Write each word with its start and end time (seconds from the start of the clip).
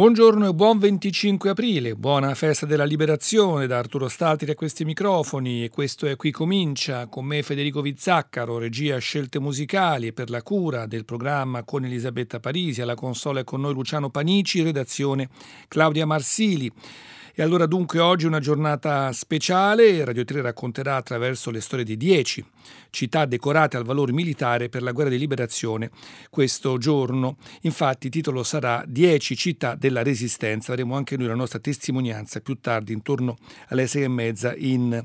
Buongiorno 0.00 0.48
e 0.48 0.54
buon 0.54 0.78
25 0.78 1.50
aprile, 1.50 1.94
buona 1.94 2.34
festa 2.34 2.64
della 2.64 2.86
liberazione 2.86 3.66
da 3.66 3.76
Arturo 3.76 4.08
Staltri 4.08 4.50
a 4.50 4.54
questi 4.54 4.86
microfoni 4.86 5.62
e 5.62 5.68
questo 5.68 6.06
è 6.06 6.16
Qui 6.16 6.30
Comincia 6.30 7.06
con 7.06 7.26
me 7.26 7.42
Federico 7.42 7.82
Vizzaccaro, 7.82 8.56
regia 8.56 8.96
scelte 8.96 9.38
musicali 9.38 10.06
e 10.06 10.12
per 10.14 10.30
la 10.30 10.42
cura 10.42 10.86
del 10.86 11.04
programma 11.04 11.64
con 11.64 11.84
Elisabetta 11.84 12.40
Parisi, 12.40 12.80
alla 12.80 12.94
console 12.94 13.44
con 13.44 13.60
noi 13.60 13.74
Luciano 13.74 14.08
Panici, 14.08 14.62
redazione 14.62 15.28
Claudia 15.68 16.06
Marsili. 16.06 16.72
E 17.34 17.42
allora 17.42 17.66
dunque 17.66 18.00
oggi 18.00 18.26
una 18.26 18.40
giornata 18.40 19.12
speciale, 19.12 20.04
Radio 20.04 20.24
3 20.24 20.40
racconterà 20.42 20.96
attraverso 20.96 21.50
le 21.50 21.60
storie 21.60 21.84
di 21.84 21.96
10 21.96 22.44
città 22.90 23.24
decorate 23.24 23.76
al 23.76 23.84
valore 23.84 24.12
militare 24.12 24.68
per 24.68 24.82
la 24.82 24.92
guerra 24.92 25.10
di 25.10 25.18
liberazione 25.18 25.90
questo 26.28 26.76
giorno. 26.76 27.36
Infatti 27.62 28.06
il 28.06 28.12
titolo 28.12 28.42
sarà 28.42 28.82
10 28.86 29.36
città 29.36 29.76
della 29.76 30.02
resistenza, 30.02 30.72
avremo 30.72 30.96
anche 30.96 31.16
noi 31.16 31.28
la 31.28 31.34
nostra 31.34 31.60
testimonianza 31.60 32.40
più 32.40 32.58
tardi 32.60 32.92
intorno 32.92 33.36
alle 33.68 33.86
sei 33.86 34.02
e 34.02 34.08
mezza 34.08 34.54
in 34.56 35.04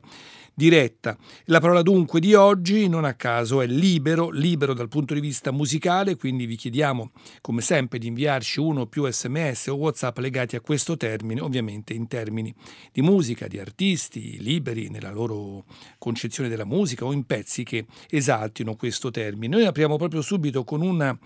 diretta. 0.55 1.17
La 1.45 1.59
parola 1.59 1.81
dunque 1.81 2.19
di 2.19 2.33
oggi 2.33 2.87
non 2.87 3.03
a 3.03 3.13
caso 3.13 3.61
è 3.61 3.67
libero, 3.67 4.29
libero 4.29 4.73
dal 4.73 4.87
punto 4.87 5.13
di 5.13 5.19
vista 5.19 5.51
musicale, 5.51 6.15
quindi 6.15 6.45
vi 6.45 6.55
chiediamo 6.55 7.11
come 7.41 7.61
sempre 7.61 7.99
di 7.99 8.07
inviarci 8.07 8.59
uno 8.61 8.81
o 8.81 8.85
più 8.87 9.07
sms 9.07 9.67
o 9.67 9.75
whatsapp 9.75 10.17
legati 10.19 10.55
a 10.55 10.61
questo 10.61 10.95
termine, 10.95 11.41
ovviamente 11.41 11.93
in 11.93 12.07
termini 12.07 12.53
di 12.91 13.01
musica, 13.01 13.47
di 13.47 13.59
artisti 13.59 14.41
liberi 14.41 14.89
nella 14.89 15.11
loro 15.11 15.65
concezione 15.97 16.49
della 16.49 16.65
musica 16.65 17.05
o 17.05 17.11
in 17.11 17.25
pezzi 17.25 17.63
che 17.63 17.85
esaltino 18.09 18.75
questo 18.75 19.11
termine. 19.11 19.55
Noi 19.57 19.65
apriamo 19.65 19.97
proprio 19.97 20.21
subito 20.21 20.63
con 20.63 20.81
una 20.81 21.17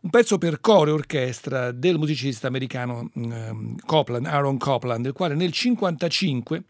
un 0.00 0.10
pezzo 0.10 0.38
per 0.38 0.60
coro 0.60 0.90
e 0.90 0.92
orchestra 0.92 1.72
del 1.72 1.98
musicista 1.98 2.46
americano 2.46 3.10
um, 3.14 3.74
Copland, 3.84 4.26
Aaron 4.26 4.56
Copland, 4.56 5.04
il 5.04 5.12
quale 5.12 5.34
nel 5.34 5.52
1955 5.52 6.62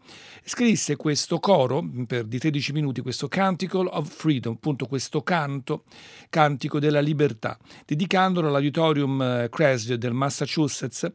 scrisse 0.43 0.95
questo 0.95 1.37
coro 1.37 1.87
per 2.07 2.23
di 2.23 2.39
13 2.39 2.71
minuti, 2.71 3.01
questo 3.01 3.27
Canticle 3.27 3.87
of 3.91 4.09
Freedom, 4.09 4.55
appunto 4.55 4.87
questo 4.87 5.21
canto, 5.21 5.83
cantico 6.31 6.79
della 6.79 7.01
libertà, 7.01 7.55
dedicandolo 7.85 8.47
all'Auditorium 8.47 9.21
eh, 9.21 9.49
Creswell 9.51 9.99
del 9.99 10.13
Massachusetts 10.13 11.07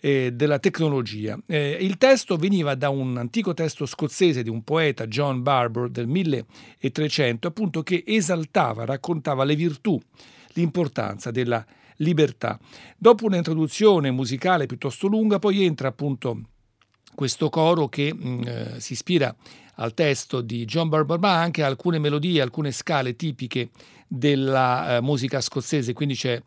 eh, 0.00 0.32
della 0.34 0.58
tecnologia. 0.58 1.38
Eh, 1.46 1.78
il 1.80 1.96
testo 1.96 2.36
veniva 2.36 2.74
da 2.74 2.90
un 2.90 3.16
antico 3.16 3.54
testo 3.54 3.86
scozzese 3.86 4.42
di 4.42 4.50
un 4.50 4.62
poeta, 4.64 5.06
John 5.06 5.42
Barbour, 5.42 5.88
del 5.88 6.08
1300, 6.08 7.48
appunto 7.48 7.82
che 7.82 8.04
esaltava, 8.06 8.84
raccontava 8.84 9.44
le 9.44 9.56
virtù 9.56 9.98
l'importanza 10.54 11.30
della 11.30 11.64
libertà. 11.98 12.58
Dopo 12.96 13.26
un'introduzione 13.26 14.10
musicale 14.10 14.66
piuttosto 14.66 15.06
lunga, 15.06 15.38
poi 15.38 15.64
entra 15.64 15.88
appunto 15.88 16.40
questo 17.14 17.48
coro 17.48 17.88
che 17.88 18.12
mh, 18.12 18.28
mm, 18.28 18.42
eh, 18.42 18.80
si 18.80 18.92
ispira 18.94 19.34
al 19.76 19.94
testo 19.94 20.40
di 20.40 20.64
John 20.64 20.88
Barber, 20.88 21.18
ma 21.18 21.40
anche 21.40 21.62
a 21.62 21.66
alcune 21.66 21.98
melodie, 21.98 22.40
alcune 22.40 22.72
scale 22.72 23.16
tipiche 23.16 23.70
della 24.06 24.96
eh, 24.96 25.00
musica 25.00 25.40
scozzese, 25.40 25.92
quindi 25.92 26.14
c'è 26.14 26.40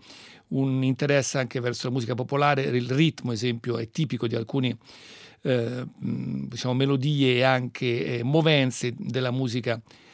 un 0.50 0.82
interesse 0.84 1.38
anche 1.38 1.60
verso 1.60 1.88
la 1.88 1.94
musica 1.94 2.16
popolare, 2.16 2.64
il 2.64 2.90
ritmo, 2.90 3.32
esempio, 3.34 3.78
è 3.78 3.90
tipico 3.90 4.28
di 4.28 4.36
alcune 4.36 4.78
eh, 5.42 5.86
mm, 6.06 6.46
diciamo, 6.46 6.74
melodie 6.74 7.36
e 7.36 7.44
anche 7.44 8.20
eh, 8.20 8.24
movenze 8.24 8.94
della 8.98 9.32
musica 9.32 9.74
scozzese, 9.76 10.07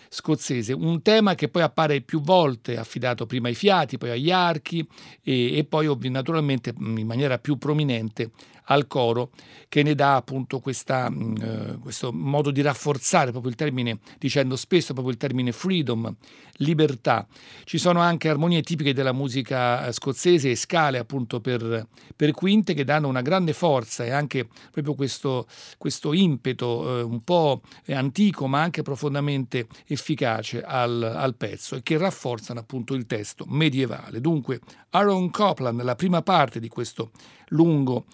un 0.73 1.01
tema 1.01 1.35
che 1.35 1.47
poi 1.47 1.63
appare 1.63 2.01
più 2.01 2.21
volte 2.21 2.77
affidato 2.77 3.25
prima 3.25 3.47
ai 3.47 3.55
fiati, 3.55 3.97
poi 3.97 4.11
agli 4.11 4.31
archi 4.31 4.87
e, 5.23 5.57
e 5.57 5.63
poi 5.63 5.87
naturalmente 6.09 6.73
in 6.77 7.05
maniera 7.05 7.39
più 7.39 7.57
prominente 7.57 8.31
al 8.65 8.87
coro 8.87 9.31
che 9.67 9.83
ne 9.83 9.95
dà 9.95 10.15
appunto 10.15 10.59
questa, 10.59 11.09
mm, 11.09 11.35
eh, 11.37 11.77
questo 11.81 12.11
modo 12.13 12.51
di 12.51 12.61
rafforzare 12.61 13.31
proprio 13.31 13.51
il 13.51 13.57
termine, 13.57 13.99
dicendo 14.19 14.55
spesso 14.55 14.93
proprio 14.93 15.13
il 15.13 15.19
termine 15.19 15.51
freedom, 15.51 16.15
libertà. 16.57 17.25
Ci 17.63 17.77
sono 17.77 17.99
anche 17.99 18.29
armonie 18.29 18.61
tipiche 18.61 18.93
della 18.93 19.11
musica 19.11 19.87
eh, 19.87 19.91
scozzese 19.91 20.51
e 20.51 20.55
scale 20.55 20.99
appunto 20.99 21.39
per, 21.39 21.87
per 22.15 22.31
quinte 22.31 22.73
che 22.73 22.83
danno 22.83 23.07
una 23.07 23.21
grande 23.21 23.53
forza 23.53 24.03
e 24.05 24.11
anche 24.11 24.47
proprio 24.71 24.93
questo, 24.93 25.47
questo 25.77 26.13
impeto 26.13 26.99
eh, 26.99 27.01
un 27.01 27.23
po' 27.23 27.61
antico 27.87 28.47
ma 28.47 28.61
anche 28.61 28.81
profondamente 28.83 29.67
efficace 29.87 30.61
al, 30.61 31.01
al 31.01 31.35
pezzo 31.35 31.75
e 31.75 31.83
che 31.83 31.97
rafforzano 31.97 32.59
appunto 32.59 32.93
il 32.93 33.05
testo 33.05 33.45
medievale. 33.47 34.21
Dunque 34.21 34.59
Aaron 34.91 35.31
Copland, 35.31 35.81
la 35.81 35.95
prima 35.95 36.21
parte 36.21 36.59
di 36.59 36.67
questo 36.67 37.11
lungo 37.53 38.05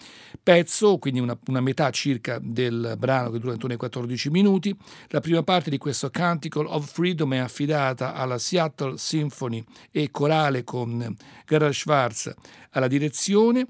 pezzo, 0.41 0.97
quindi 0.97 1.19
una, 1.19 1.37
una, 1.47 1.61
metà 1.61 1.89
circa 1.91 2.39
del 2.41 2.95
brano 2.97 3.29
che 3.29 3.39
dura 3.39 3.53
intorno 3.53 3.73
ai 3.73 3.79
14 3.79 4.29
minuti. 4.29 4.75
La 5.07 5.19
prima 5.19 5.43
parte 5.43 5.69
di 5.69 5.77
questo 5.77 6.09
Canticle 6.09 6.67
of 6.67 6.91
Freedom 6.91 7.33
è 7.33 7.37
affidata 7.37 8.13
alla 8.13 8.37
Seattle 8.37 8.97
Symphony 8.97 9.63
e 9.91 10.09
corale 10.11 10.63
con 10.63 11.15
Gerhard 11.45 11.73
Schwarz 11.73 12.33
alla 12.71 12.87
direzione. 12.87 13.67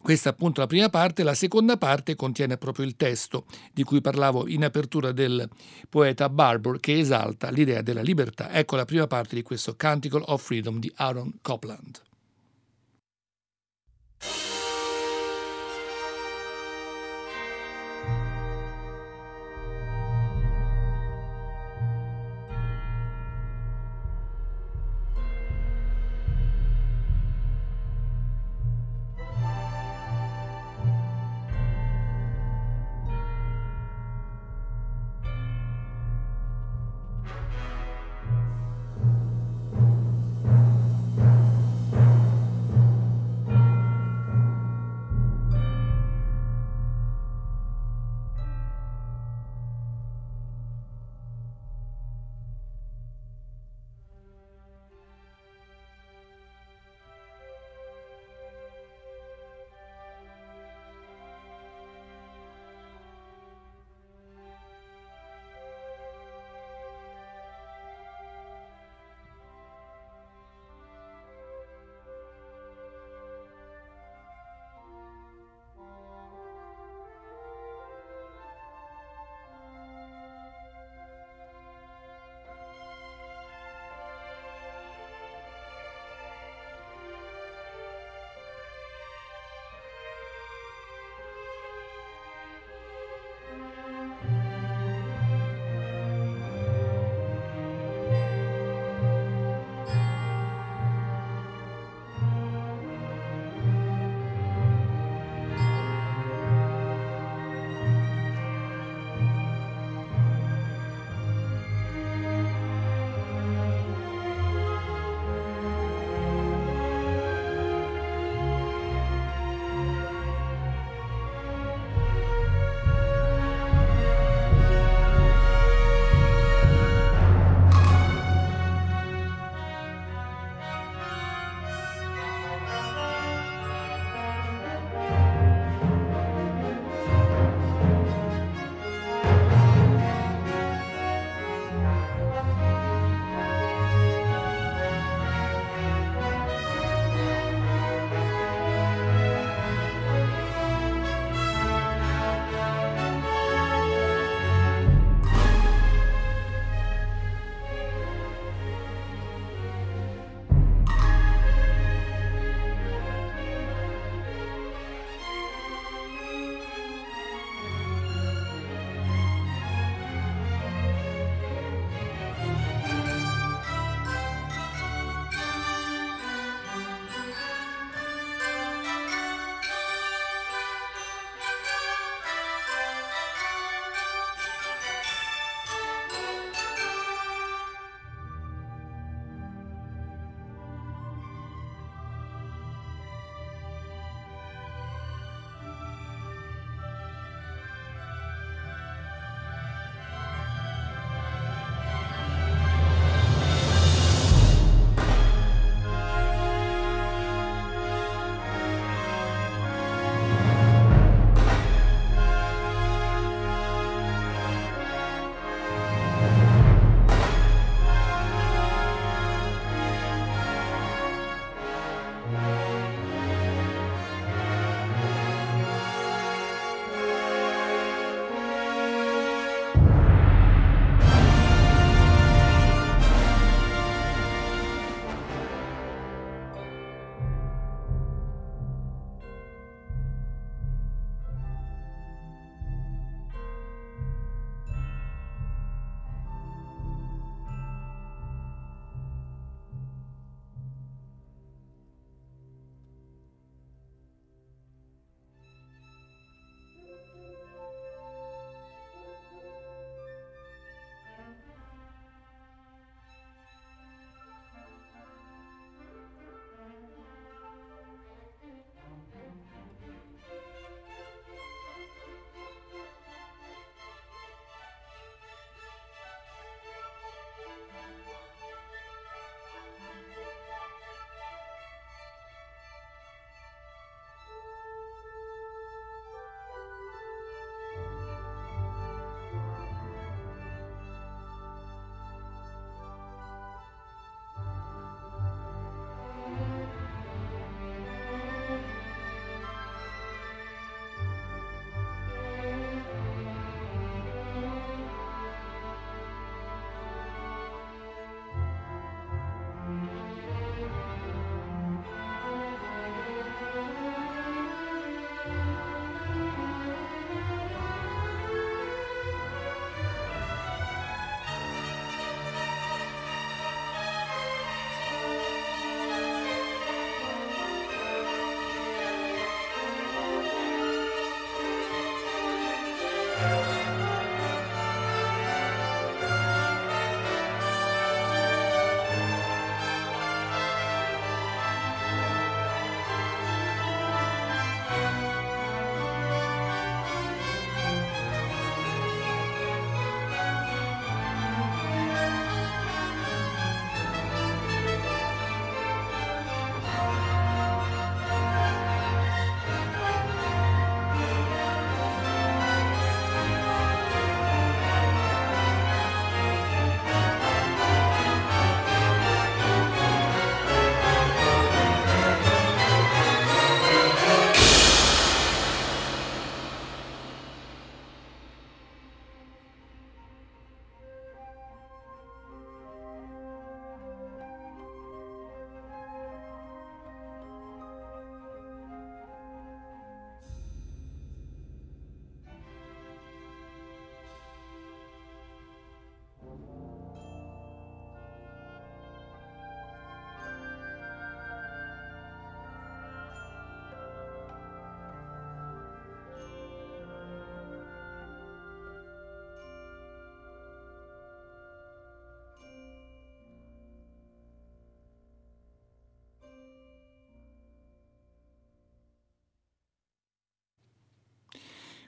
Questa 0.00 0.28
è 0.28 0.32
appunto 0.32 0.60
la 0.60 0.68
prima 0.68 0.88
parte, 0.88 1.24
la 1.24 1.34
seconda 1.34 1.76
parte 1.76 2.14
contiene 2.14 2.56
proprio 2.58 2.86
il 2.86 2.94
testo 2.94 3.44
di 3.72 3.82
cui 3.82 4.00
parlavo 4.00 4.46
in 4.46 4.62
apertura 4.62 5.10
del 5.10 5.48
poeta 5.88 6.28
Barbour 6.28 6.78
che 6.78 6.96
esalta 6.96 7.50
l'idea 7.50 7.82
della 7.82 8.02
libertà. 8.02 8.52
Ecco 8.52 8.76
la 8.76 8.84
prima 8.84 9.08
parte 9.08 9.34
di 9.34 9.42
questo 9.42 9.74
Canticle 9.74 10.22
of 10.26 10.44
Freedom 10.44 10.78
di 10.78 10.92
Aaron 10.94 11.38
Copland. 11.42 12.04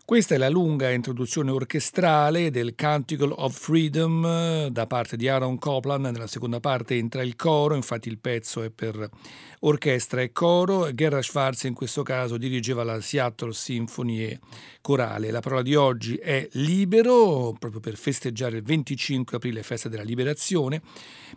Questa 0.08 0.34
è 0.34 0.38
la 0.38 0.48
lunga 0.48 0.90
introduzione 0.90 1.50
orchestrale 1.50 2.50
del 2.50 2.74
Canticle 2.74 3.34
of 3.36 3.54
Freedom 3.54 4.24
eh, 4.24 4.68
da 4.72 4.86
parte 4.86 5.18
di 5.18 5.28
Aaron 5.28 5.58
Copland. 5.58 6.06
Nella 6.06 6.26
seconda 6.26 6.60
parte 6.60 6.94
entra 6.94 7.20
il 7.20 7.36
coro, 7.36 7.74
infatti 7.74 8.08
il 8.08 8.16
pezzo 8.16 8.62
è 8.62 8.70
per 8.70 9.10
orchestra 9.60 10.22
e 10.22 10.32
coro. 10.32 10.90
Gerhard 10.92 11.22
Schwarz 11.22 11.64
in 11.64 11.74
questo 11.74 12.02
caso 12.02 12.38
dirigeva 12.38 12.84
la 12.84 13.02
Seattle 13.02 13.52
Symphony 13.52 14.38
corale. 14.80 15.30
La 15.30 15.40
parola 15.40 15.60
di 15.60 15.74
oggi 15.74 16.14
è 16.16 16.48
libero, 16.52 17.54
proprio 17.58 17.80
per 17.80 17.98
festeggiare 17.98 18.56
il 18.56 18.62
25 18.62 19.36
aprile, 19.36 19.62
festa 19.62 19.90
della 19.90 20.04
liberazione, 20.04 20.80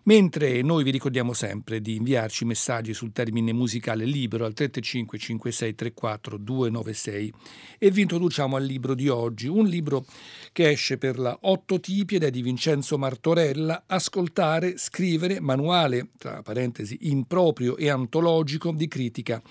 mentre 0.04 0.62
noi 0.62 0.86
vi 0.86 0.92
ricordiamo 0.92 1.34
sempre 1.34 1.82
di 1.82 1.98
inviarci 1.98 2.46
messaggi 2.46 2.94
sul 2.94 3.12
termine 3.12 3.52
musicale 3.52 4.06
libero 4.06 4.46
al 4.46 4.54
335 4.54 5.18
56 5.18 5.76
34 5.76 6.38
296 6.38 7.34
e 7.78 7.92
vi 7.92 8.02
introduciamo 8.04 8.56
al 8.62 8.66
libro 8.68 8.94
di 8.94 9.10
oggi, 9.10 9.48
un 9.48 9.66
libro 9.66 10.06
che 10.54 10.70
esce 10.70 10.98
per 10.98 11.20
la 11.20 11.38
Otto 11.42 11.80
tipi 11.80 12.18
di 12.18 12.42
Vincenzo 12.42 12.98
Martorella, 12.98 13.84
Ascoltare, 13.88 14.78
scrivere, 14.78 15.40
manuale, 15.40 16.10
tra 16.18 16.42
parentesi, 16.42 16.98
improprio 17.02 17.76
e 17.76 17.90
antologico 17.90 18.72
di 18.72 18.88
critica 18.88 19.42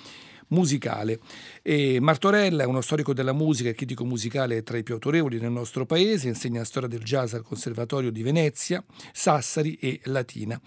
musicale. 0.50 1.18
E 1.62 1.98
Martorella 2.00 2.62
è 2.62 2.66
uno 2.66 2.80
storico 2.80 3.12
della 3.12 3.32
musica 3.32 3.68
e 3.68 3.74
critico 3.74 4.04
musicale 4.04 4.62
tra 4.62 4.78
i 4.78 4.82
più 4.82 4.94
autorevoli 4.94 5.40
nel 5.40 5.50
nostro 5.50 5.86
paese, 5.86 6.28
insegna 6.28 6.64
storia 6.64 6.88
del 6.88 7.02
jazz 7.02 7.34
al 7.34 7.42
Conservatorio 7.42 8.10
di 8.10 8.22
Venezia, 8.22 8.82
Sassari 9.12 9.74
e 9.74 10.00
Latina. 10.04 10.60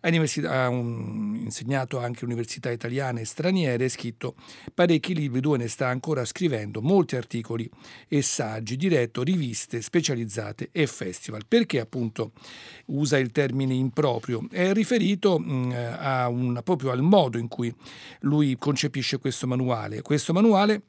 Ha, 0.00 0.68
un, 0.68 1.40
insegnato 1.42 1.98
anche 1.98 2.24
università 2.24 2.70
italiane 2.70 3.22
e 3.22 3.24
straniere 3.24 3.84
e 3.84 3.88
scritto 3.88 4.36
parecchi 4.72 5.12
libri, 5.12 5.40
due 5.40 5.58
ne 5.58 5.66
sta 5.66 5.88
ancora 5.88 6.24
scrivendo, 6.24 6.80
molti 6.80 7.16
articoli 7.16 7.68
e 8.06 8.22
saggi, 8.22 8.76
diretto 8.76 9.24
riviste 9.24 9.82
specializzate 9.82 10.68
e 10.70 10.86
festival. 10.86 11.46
Perché 11.48 11.80
appunto 11.80 12.30
usa 12.86 13.18
il 13.18 13.32
termine 13.32 13.74
improprio? 13.74 14.46
È 14.48 14.72
riferito 14.72 15.36
mh, 15.38 15.74
a 15.98 16.28
un, 16.28 16.60
proprio 16.62 16.92
al 16.92 17.02
modo 17.02 17.36
in 17.36 17.48
cui 17.48 17.74
lui 18.20 18.56
concepisce 18.56 19.18
questo 19.18 19.27
manuale. 19.46 20.02
Questo 20.02 20.32
manuale 20.32 20.82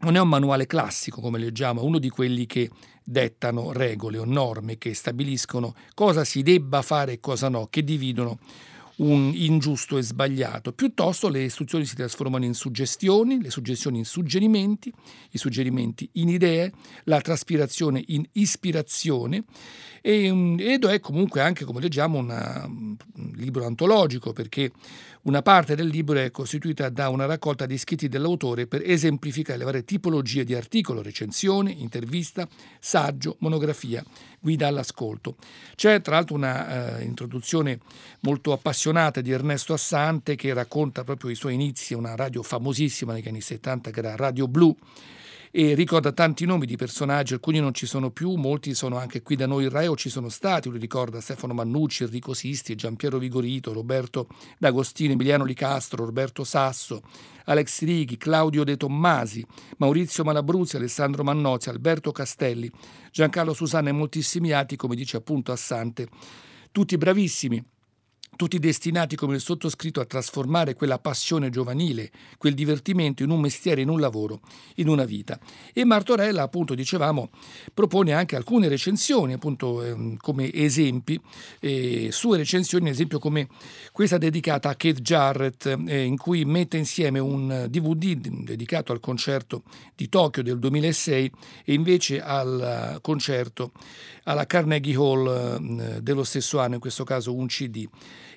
non 0.00 0.16
è 0.16 0.20
un 0.20 0.28
manuale 0.28 0.66
classico, 0.66 1.20
come 1.20 1.38
leggiamo, 1.38 1.80
è 1.80 1.84
uno 1.84 1.98
di 1.98 2.08
quelli 2.08 2.46
che 2.46 2.70
dettano 3.04 3.72
regole 3.72 4.18
o 4.18 4.24
norme 4.24 4.78
che 4.78 4.94
stabiliscono 4.94 5.74
cosa 5.94 6.24
si 6.24 6.42
debba 6.42 6.80
fare 6.82 7.12
e 7.14 7.20
cosa 7.20 7.48
no, 7.48 7.66
che 7.68 7.82
dividono 7.82 8.38
un 9.00 9.32
ingiusto 9.34 9.98
e 9.98 10.02
sbagliato. 10.02 10.72
Piuttosto 10.72 11.28
le 11.28 11.42
istruzioni 11.42 11.84
si 11.84 11.94
trasformano 11.94 12.44
in 12.44 12.54
suggestioni, 12.54 13.42
le 13.42 13.50
suggestioni 13.50 13.98
in 13.98 14.04
suggerimenti, 14.04 14.92
i 15.30 15.38
suggerimenti 15.38 16.08
in 16.14 16.28
idee, 16.28 16.72
la 17.04 17.20
traspirazione 17.20 18.02
in 18.08 18.24
ispirazione 18.32 19.44
ed 20.02 20.84
è 20.84 21.00
comunque 21.00 21.40
anche, 21.40 21.64
come 21.64 21.80
leggiamo, 21.80 22.18
una, 22.18 22.64
un 22.66 22.96
libro 23.34 23.66
antologico 23.66 24.32
perché 24.32 24.70
una 25.22 25.42
parte 25.42 25.74
del 25.74 25.88
libro 25.88 26.18
è 26.18 26.30
costituita 26.30 26.88
da 26.88 27.10
una 27.10 27.26
raccolta 27.26 27.66
di 27.66 27.76
scritti 27.76 28.08
dell'autore 28.08 28.66
per 28.66 28.82
esemplificare 28.82 29.58
le 29.58 29.64
varie 29.64 29.84
tipologie 29.84 30.44
di 30.44 30.54
articolo, 30.54 31.02
recensione, 31.02 31.70
intervista, 31.70 32.48
saggio, 32.78 33.36
monografia, 33.40 34.02
guida 34.38 34.66
all'ascolto. 34.66 35.36
C'è 35.74 36.00
tra 36.00 36.14
l'altro 36.14 36.36
una 36.36 36.96
uh, 36.96 37.02
introduzione 37.02 37.80
molto 38.20 38.52
appassionata 38.52 39.20
di 39.20 39.30
Ernesto 39.30 39.74
Assante 39.74 40.36
che 40.36 40.54
racconta 40.54 41.04
proprio 41.04 41.30
i 41.30 41.34
suoi 41.34 41.52
inizi, 41.52 41.92
una 41.92 42.16
radio 42.16 42.42
famosissima 42.42 43.12
negli 43.12 43.28
anni 43.28 43.42
70 43.42 43.90
che 43.90 43.98
era 43.98 44.16
Radio 44.16 44.48
Blu 44.48 44.74
e 45.52 45.74
ricorda 45.74 46.12
tanti 46.12 46.46
nomi 46.46 46.64
di 46.64 46.76
personaggi, 46.76 47.32
alcuni 47.32 47.58
non 47.58 47.74
ci 47.74 47.84
sono 47.84 48.10
più, 48.10 48.34
molti 48.34 48.72
sono 48.72 48.98
anche 48.98 49.20
qui 49.20 49.34
da 49.34 49.46
noi 49.46 49.64
in 49.64 49.70
Rai 49.70 49.88
o 49.88 49.96
ci 49.96 50.08
sono 50.08 50.28
stati, 50.28 50.68
lui 50.68 50.78
ricorda 50.78 51.20
Stefano 51.20 51.54
Mannucci, 51.54 52.04
Enrico 52.04 52.34
Sisti, 52.34 52.76
Giampiero 52.76 53.18
Vigorito, 53.18 53.72
Roberto 53.72 54.28
D'Agostino, 54.58 55.12
Emiliano 55.12 55.44
Licastro, 55.44 56.04
Roberto 56.04 56.44
Sasso, 56.44 57.02
Alex 57.46 57.82
Righi, 57.82 58.16
Claudio 58.16 58.62
De 58.62 58.76
Tommasi, 58.76 59.44
Maurizio 59.78 60.22
Malabruzzi, 60.22 60.76
Alessandro 60.76 61.24
Mannozzi, 61.24 61.68
Alberto 61.68 62.12
Castelli, 62.12 62.70
Giancarlo 63.10 63.52
Susanna 63.52 63.88
e 63.88 63.92
moltissimi 63.92 64.52
altri, 64.52 64.76
come 64.76 64.94
dice 64.94 65.16
appunto 65.16 65.50
Assante, 65.50 66.06
tutti 66.70 66.96
bravissimi 66.96 67.60
tutti 68.40 68.58
destinati 68.58 69.16
come 69.16 69.34
il 69.34 69.42
sottoscritto 69.42 70.00
a 70.00 70.06
trasformare 70.06 70.74
quella 70.74 70.98
passione 70.98 71.50
giovanile, 71.50 72.10
quel 72.38 72.54
divertimento 72.54 73.22
in 73.22 73.28
un 73.28 73.38
mestiere, 73.38 73.82
in 73.82 73.90
un 73.90 74.00
lavoro, 74.00 74.40
in 74.76 74.88
una 74.88 75.04
vita. 75.04 75.38
E 75.74 75.84
Martorella, 75.84 76.40
appunto, 76.40 76.74
dicevamo, 76.74 77.28
propone 77.74 78.14
anche 78.14 78.36
alcune 78.36 78.68
recensioni, 78.68 79.34
appunto, 79.34 79.82
eh, 79.82 80.16
come 80.16 80.50
esempi, 80.54 81.20
eh, 81.60 82.08
sue 82.12 82.38
recensioni, 82.38 82.86
ad 82.86 82.94
esempio 82.94 83.18
come 83.18 83.46
questa 83.92 84.16
dedicata 84.16 84.70
a 84.70 84.74
Kate 84.74 85.02
Jarrett, 85.02 85.78
eh, 85.86 86.04
in 86.04 86.16
cui 86.16 86.46
mette 86.46 86.78
insieme 86.78 87.18
un 87.18 87.66
DVD 87.68 88.26
dedicato 88.26 88.92
al 88.92 89.00
concerto 89.00 89.64
di 89.94 90.08
Tokyo 90.08 90.42
del 90.42 90.58
2006 90.58 91.30
e 91.66 91.74
invece 91.74 92.22
al 92.22 93.00
concerto 93.02 93.72
alla 94.22 94.46
Carnegie 94.46 94.96
Hall 94.96 95.26
eh, 95.28 96.00
dello 96.00 96.24
stesso 96.24 96.58
anno, 96.58 96.76
in 96.76 96.80
questo 96.80 97.04
caso 97.04 97.34
un 97.34 97.46
CD 97.46 97.86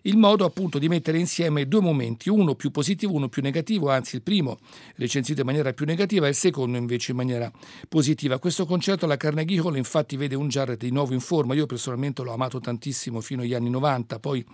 il 0.03 0.17
modo 0.17 0.43
appunto 0.45 0.79
di 0.79 0.89
mettere 0.89 1.17
insieme 1.17 1.67
due 1.67 1.79
momenti, 1.79 2.29
uno 2.29 2.55
più 2.55 2.71
positivo, 2.71 3.13
uno 3.13 3.29
più 3.29 3.41
negativo, 3.41 3.89
anzi 3.89 4.15
il 4.15 4.21
primo 4.21 4.57
recensito 4.95 5.41
in 5.41 5.45
maniera 5.45 5.71
più 5.73 5.85
negativa 5.85 6.25
e 6.25 6.29
il 6.29 6.35
secondo 6.35 6.77
invece 6.77 7.11
in 7.11 7.17
maniera 7.17 7.51
positiva. 7.87 8.39
Questo 8.39 8.65
concerto 8.65 9.05
alla 9.05 9.17
Carnegie 9.17 9.59
Hall 9.59 9.77
infatti 9.77 10.17
vede 10.17 10.35
un 10.35 10.47
Jarrett 10.47 10.79
di 10.79 10.91
nuovo 10.91 11.13
in 11.13 11.21
forma, 11.21 11.53
io 11.53 11.65
personalmente 11.65 12.21
l'ho 12.21 12.33
amato 12.33 12.59
tantissimo 12.59 13.21
fino 13.21 13.43
agli 13.43 13.53
anni 13.53 13.69
90, 13.69 14.19
poi 14.19 14.45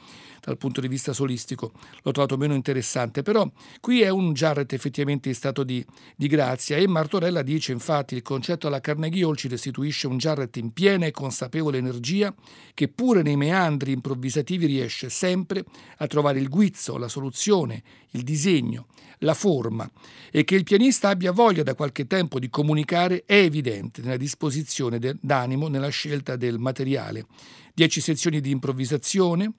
dal 0.41 0.57
punto 0.57 0.81
di 0.81 0.87
vista 0.87 1.13
solistico 1.13 1.71
l'ho 2.03 2.11
trovato 2.11 2.37
meno 2.37 2.53
interessante, 2.53 3.23
però 3.23 3.49
qui 3.81 4.01
è 4.01 4.09
un 4.09 4.33
Jarrett 4.33 4.71
effettivamente 4.73 5.29
in 5.29 5.35
stato 5.35 5.63
di, 5.63 5.83
di 6.15 6.27
grazia. 6.27 6.77
E 6.77 6.87
Martorella 6.87 7.41
dice 7.41 7.71
infatti 7.71 8.15
il 8.15 8.21
concetto 8.21 8.67
alla 8.67 8.81
Carnegie 8.81 9.23
Hall 9.23 9.35
ci 9.35 9.47
restituisce 9.47 10.05
un 10.05 10.17
Jarrett 10.17 10.57
in 10.57 10.71
piena 10.73 11.07
e 11.07 11.11
consapevole 11.11 11.79
energia 11.79 12.33
che 12.73 12.87
pure 12.87 13.23
nei 13.23 13.35
meandri 13.35 13.91
improvvisativi 13.91 14.67
riesce 14.67 15.09
sempre 15.09 15.38
a 15.97 16.07
trovare 16.07 16.39
il 16.39 16.49
guizzo, 16.49 16.97
la 16.97 17.07
soluzione, 17.07 17.83
il 18.11 18.23
disegno, 18.23 18.87
la 19.19 19.33
forma 19.33 19.89
e 20.31 20.43
che 20.43 20.55
il 20.55 20.63
pianista 20.63 21.09
abbia 21.09 21.31
voglia 21.31 21.63
da 21.63 21.75
qualche 21.75 22.07
tempo 22.07 22.39
di 22.39 22.49
comunicare 22.49 23.23
è 23.25 23.35
evidente 23.35 24.01
nella 24.01 24.17
disposizione 24.17 24.99
d'animo, 25.19 25.67
nella 25.67 25.89
scelta 25.89 26.35
del 26.35 26.57
materiale. 26.57 27.25
Dieci 27.73 28.01
sezioni 28.01 28.41
di 28.41 28.51
improvvisazione, 28.51 29.53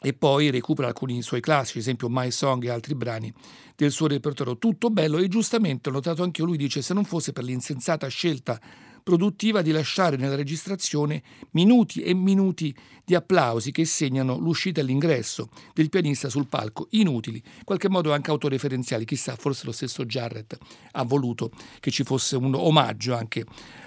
e 0.00 0.12
poi 0.12 0.50
recupera 0.50 0.88
alcuni 0.88 1.22
suoi 1.22 1.40
classici, 1.40 1.78
esempio 1.78 2.08
My 2.10 2.30
Song 2.30 2.62
e 2.64 2.70
altri 2.70 2.94
brani 2.94 3.32
del 3.74 3.90
suo 3.90 4.06
repertorio. 4.06 4.58
Tutto 4.58 4.90
bello 4.90 5.18
e 5.18 5.28
giustamente 5.28 5.88
ho 5.88 5.92
notato 5.92 6.22
anche 6.22 6.42
lui, 6.42 6.56
dice 6.56 6.82
se 6.82 6.94
non 6.94 7.04
fosse 7.04 7.32
per 7.32 7.44
l'insensata 7.44 8.06
scelta 8.08 8.60
produttiva 9.06 9.62
di 9.62 9.70
lasciare 9.70 10.16
nella 10.16 10.34
registrazione 10.34 11.22
minuti 11.52 12.02
e 12.02 12.12
minuti 12.12 12.74
di 13.04 13.14
applausi 13.14 13.70
che 13.70 13.84
segnano 13.84 14.36
l'uscita 14.36 14.80
e 14.80 14.82
l'ingresso 14.82 15.48
del 15.72 15.90
pianista 15.90 16.28
sul 16.28 16.48
palco, 16.48 16.88
inutili, 16.90 17.40
in 17.44 17.62
qualche 17.62 17.88
modo 17.88 18.12
anche 18.12 18.32
autoreferenziali, 18.32 19.04
chissà, 19.04 19.36
forse 19.36 19.64
lo 19.64 19.70
stesso 19.70 20.04
Jarrett 20.06 20.58
ha 20.90 21.04
voluto 21.04 21.52
che 21.78 21.92
ci 21.92 22.02
fosse 22.02 22.34
un 22.34 22.52
omaggio 22.56 23.14
anche 23.14 23.44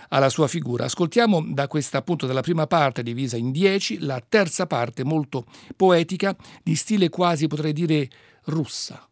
alla 0.07 0.29
sua 0.29 0.47
figura. 0.47 0.85
Ascoltiamo 0.85 1.43
da 1.49 1.67
questa 1.67 1.97
appunto 1.97 2.25
dalla 2.25 2.39
prima 2.39 2.65
parte 2.65 3.03
divisa 3.03 3.35
in 3.35 3.51
dieci, 3.51 3.99
la 3.99 4.23
terza 4.25 4.67
parte 4.67 5.03
molto 5.03 5.43
poetica, 5.75 6.33
di 6.63 6.77
stile 6.77 7.09
quasi 7.09 7.47
potrei 7.47 7.73
dire 7.73 8.09
russa. 8.45 9.08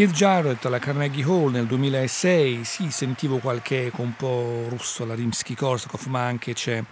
Keith 0.00 0.14
Jarrett 0.14 0.64
alla 0.64 0.78
Carnegie 0.78 1.22
Hall 1.24 1.50
nel 1.50 1.66
2006, 1.66 2.64
sì, 2.64 2.90
sentivo 2.90 3.36
qualche 3.36 3.88
eco 3.88 4.00
un 4.00 4.16
po' 4.16 4.64
russo 4.70 5.02
alla 5.02 5.14
Rimsky-Korsakov, 5.14 6.06
ma 6.06 6.24
anche 6.24 6.54
c'è 6.54 6.82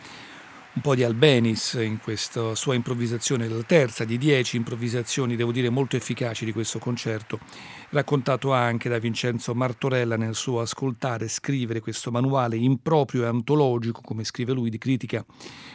un 0.79 0.85
po' 0.85 0.95
di 0.95 1.03
Albenis 1.03 1.77
in 1.81 1.99
questa 1.99 2.55
sua 2.55 2.75
improvvisazione, 2.75 3.49
la 3.49 3.65
terza 3.65 4.05
di 4.05 4.17
dieci 4.17 4.57
improvvisazioni, 4.57 5.35
devo 5.35 5.51
dire, 5.51 5.71
molto 5.71 5.97
efficaci 5.97 6.45
di 6.45 6.53
questo 6.53 6.79
concerto, 6.79 7.41
raccontato 7.91 8.53
anche 8.53 8.89
da 8.89 8.99
Vincenzo 8.99 9.55
Martorella 9.55 10.17
nel 10.17 10.37
suo 10.37 10.61
Ascoltare 10.61 11.25
e 11.25 11.29
scrivere, 11.29 11.81
questo 11.81 12.13
manuale 12.13 12.57
improprio 12.57 13.25
e 13.25 13.27
antologico, 13.27 14.03
come 14.03 14.23
scrive 14.23 14.53
lui, 14.53 14.71
di 14.71 14.79
critica 14.79 15.25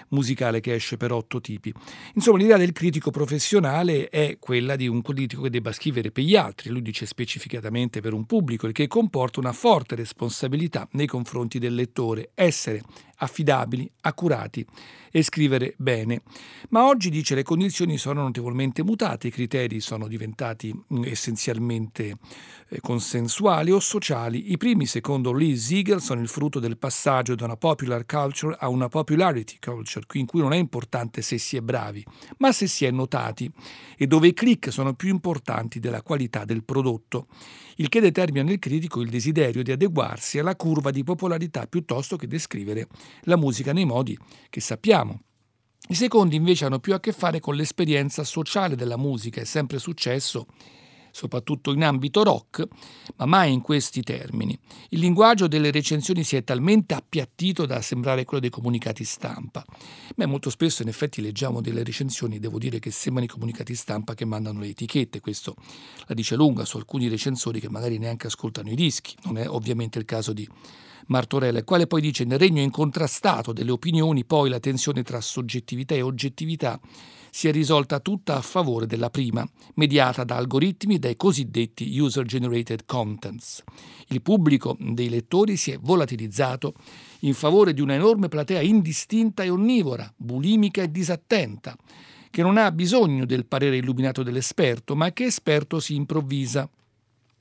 musicale 0.10 0.62
che 0.62 0.74
esce 0.74 0.96
per 0.96 1.12
otto 1.12 1.42
tipi. 1.42 1.74
Insomma, 2.14 2.38
l'idea 2.38 2.58
del 2.58 2.72
critico 2.72 3.12
professionale 3.12 4.08
è 4.08 4.38
quella 4.40 4.78
di 4.78 4.88
un 4.88 5.02
critico 5.02 5.42
che 5.42 5.50
debba 5.50 5.74
scrivere 5.74 6.12
per 6.12 6.24
gli 6.24 6.38
altri, 6.38 6.70
lui 6.70 6.82
dice 6.82 7.06
specificatamente 7.06 8.00
per 8.00 8.14
un 8.14 8.26
pubblico, 8.26 8.68
il 8.68 8.74
che 8.74 8.88
comporta 8.88 9.42
una 9.42 9.52
forte 9.52 9.96
responsabilità 9.96 10.88
nei 10.92 11.08
confronti 11.08 11.60
del 11.60 11.76
lettore, 11.76 12.32
essere 12.36 12.82
affidabili, 13.18 13.92
accurati 14.02 14.66
e 15.16 15.22
scrivere 15.22 15.76
bene. 15.78 16.24
Ma 16.70 16.88
oggi 16.88 17.12
dice 17.12 17.36
le 17.36 17.44
condizioni 17.44 18.00
sono 18.00 18.24
notevolmente 18.24 18.84
mutate, 18.84 19.28
i 19.28 19.32
criteri 19.32 19.80
sono 19.80 20.08
diventati 20.08 20.74
mm, 20.74 21.04
essenzialmente 21.04 22.18
eh, 22.68 22.80
consensuali 22.82 23.70
o 23.70 23.80
sociali. 23.80 24.52
I 24.52 24.58
primi, 24.58 24.88
secondo 24.88 25.32
Lee 25.32 25.56
Ziegel, 25.56 26.02
sono 26.02 26.20
il 26.20 26.28
frutto 26.28 26.60
del 26.60 26.80
passaggio 26.80 27.36
da 27.36 27.46
una 27.46 27.58
popular 27.58 28.08
culture 28.08 28.56
a 28.60 28.70
una 28.70 28.88
popularity 28.88 29.58
culture, 29.60 30.08
in 30.14 30.26
cui 30.26 30.42
non 30.42 30.52
è 30.52 30.58
importante 30.58 31.22
se 31.22 31.38
si 31.38 31.58
è 31.58 31.62
bravi, 31.62 32.04
ma 32.38 32.52
se 32.52 32.66
si 32.66 32.86
è 32.86 32.90
notati, 32.90 33.52
e 33.96 34.08
dove 34.08 34.30
i 34.30 34.34
click 34.34 34.72
sono 34.72 34.96
più 34.96 35.10
importanti 35.10 35.80
della 35.80 36.02
qualità 36.02 36.44
del 36.44 36.64
prodotto 36.64 37.28
il 37.78 37.90
che 37.90 38.02
determina 38.02 38.44
nel 38.44 38.60
critico 38.60 39.02
il 39.02 39.10
desiderio 39.10 39.64
di 39.64 39.72
adeguarsi 39.72 40.38
alla 40.40 40.56
curva 40.56 40.92
di 40.92 41.04
popolarità 41.04 41.66
piuttosto 41.68 42.18
che 42.18 42.28
descrivere 42.28 42.88
la 43.24 43.38
musica 43.38 43.74
nei 43.74 43.86
modi 43.86 44.18
che 44.50 44.60
sappiamo. 44.60 45.03
I 45.90 45.96
secondi 45.96 46.38
invece 46.38 46.66
hanno 46.66 46.80
più 46.80 46.94
a 46.94 47.00
che 47.00 47.12
fare 47.12 47.40
con 47.40 47.56
l'esperienza 47.56 48.24
sociale 48.24 48.76
della 48.76 48.98
musica, 48.98 49.42
è 49.42 49.46
sempre 49.46 49.80
successo 49.80 50.48
soprattutto 51.14 51.72
in 51.72 51.84
ambito 51.84 52.24
rock, 52.24 52.68
ma 53.18 53.26
mai 53.26 53.54
in 53.54 53.62
questi 53.62 54.02
termini. 54.02 54.58
Il 54.90 55.00
linguaggio 55.00 55.48
delle 55.48 55.70
recensioni 55.70 56.24
si 56.24 56.36
è 56.36 56.44
talmente 56.44 56.96
appiattito 56.96 57.68
da 57.68 57.82
sembrare 57.82 58.26
quello 58.26 58.42
dei 58.42 58.50
comunicati 58.50 59.04
stampa. 59.04 59.64
Beh, 60.16 60.26
molto 60.26 60.50
spesso 60.50 60.82
in 60.82 60.88
effetti 60.88 61.22
leggiamo 61.22 61.62
delle 61.62 61.84
recensioni, 61.84 62.40
devo 62.40 62.58
dire 62.58 62.80
che 62.80 62.90
sembrano 62.90 63.28
i 63.28 63.30
comunicati 63.30 63.76
stampa 63.76 64.16
che 64.16 64.26
mandano 64.26 64.62
le 64.62 64.70
etichette, 64.70 65.20
questo 65.20 65.56
la 66.08 66.16
dice 66.16 66.36
lunga 66.36 66.66
su 66.66 66.78
alcuni 66.78 67.08
recensori 67.08 67.60
che 67.60 67.70
magari 67.70 68.00
neanche 68.00 68.28
ascoltano 68.28 68.72
i 68.72 68.76
dischi, 68.76 69.16
non 69.24 69.38
è 69.38 69.48
ovviamente 69.48 70.00
il 70.00 70.06
caso 70.06 70.34
di 70.34 70.50
Martorella, 71.08 71.60
il 71.60 71.64
quale 71.64 71.88
poi 71.88 72.02
dice 72.02 72.24
nel 72.24 72.40
regno 72.40 72.62
incontrastato 72.62 73.54
delle 73.54 73.72
opinioni 73.72 74.26
poi 74.26 74.50
la 74.50 74.60
tensione 74.60 75.04
tra 75.04 75.22
soggettività 75.22 75.96
e 75.96 76.02
oggettività 76.02 76.80
si 77.36 77.48
è 77.48 77.52
risolta 77.52 78.00
tutta 78.00 78.36
a 78.36 78.42
favore 78.42 78.86
della 78.86 79.10
prima, 79.10 79.44
mediata 79.74 80.24
da 80.24 80.36
algoritmi 80.36 80.96
e 80.96 81.00
dai 81.00 81.16
cosiddetti 81.16 81.98
user-generated 82.00 82.86
contents. 82.86 83.64
Il 84.10 84.22
pubblico 84.22 84.78
dei 84.80 85.10
lettori 85.10 85.58
si 85.58 85.72
è 85.72 85.80
volatilizzato 85.80 86.76
in 87.22 87.34
favore 87.34 87.74
di 87.74 87.82
una 87.82 87.96
enorme 87.96 88.28
platea 88.28 88.62
indistinta 88.62 89.42
e 89.42 89.50
onnivora, 89.50 90.14
bulimica 90.16 90.84
e 90.84 90.92
disattenta, 90.92 91.76
che 92.30 92.44
non 92.44 92.58
ha 92.58 92.72
bisogno 92.72 93.26
del 93.26 93.48
parere 93.48 93.78
illuminato 93.78 94.22
dell'esperto, 94.22 94.96
ma 94.96 95.12
che 95.12 95.26
esperto 95.26 95.80
si 95.80 95.96
improvvisa. 95.96 96.70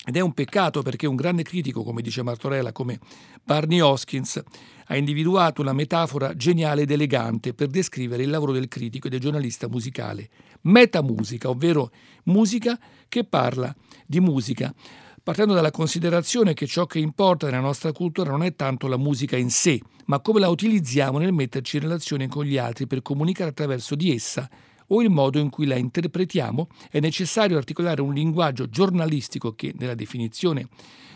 Ed 0.05 0.17
è 0.17 0.21
un 0.21 0.33
peccato 0.33 0.83
perché 0.83 1.07
un 1.07 1.15
grande 1.15 1.45
critico, 1.45 1.85
come 1.85 2.03
dice 2.03 2.23
Martorella, 2.23 2.73
come 2.73 2.99
Barney 3.45 3.79
Hoskins, 3.79 4.43
ha 4.87 4.97
individuato 4.97 5.61
una 5.61 5.73
metafora 5.73 6.35
geniale 6.35 6.83
ed 6.83 6.91
elegante 6.91 7.55
per 7.55 7.69
descrivere 7.69 8.25
il 8.25 8.31
lavoro 8.31 8.51
del 8.51 8.67
critico 8.67 9.07
e 9.07 9.11
del 9.11 9.21
giornalista 9.21 9.69
musicale. 9.69 10.29
Metamusica, 10.63 11.49
ovvero 11.49 11.93
musica 12.25 12.77
che 13.09 13.23
parla 13.23 13.73
di 14.05 14.19
musica, 14.19 14.75
partendo 15.23 15.55
dalla 15.55 15.71
considerazione 15.71 16.53
che 16.53 16.67
ciò 16.67 16.85
che 16.87 16.99
importa 16.99 17.47
nella 17.47 17.61
nostra 17.61 17.93
cultura 17.93 18.31
non 18.31 18.43
è 18.43 18.57
tanto 18.57 18.89
la 18.89 18.97
musica 18.97 19.37
in 19.37 19.51
sé, 19.51 19.81
ma 20.07 20.19
come 20.19 20.41
la 20.41 20.49
utilizziamo 20.49 21.19
nel 21.19 21.33
metterci 21.33 21.77
in 21.77 21.83
relazione 21.83 22.27
con 22.27 22.45
gli 22.45 22.59
altri 22.59 22.89
per 22.89 23.03
comunicare 23.03 23.51
attraverso 23.51 23.95
di 23.95 24.13
essa 24.13 24.51
o 24.93 25.03
il 25.03 25.11
modo 25.11 25.39
in 25.39 25.51
cui 25.51 25.67
la 25.67 25.77
interpretiamo, 25.77 26.69
è 26.91 27.01
necessario 27.01 27.57
articolare 27.57 28.01
un 28.01 28.15
linguaggio 28.15 28.69
giornalistico 28.69 29.55
che, 29.55 29.75
nella 29.77 29.95
definizione 29.95 30.69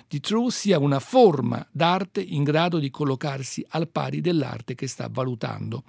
di 0.09 0.21
True, 0.21 0.51
sia 0.51 0.79
una 0.79 1.01
forma 1.01 1.67
d'arte 1.71 2.21
in 2.21 2.45
grado 2.45 2.79
di 2.79 2.91
collocarsi 2.91 3.65
al 3.71 3.89
pari 3.89 4.21
dell'arte 4.21 4.75
che 4.75 4.87
sta 4.87 5.09
valutando 5.11 5.83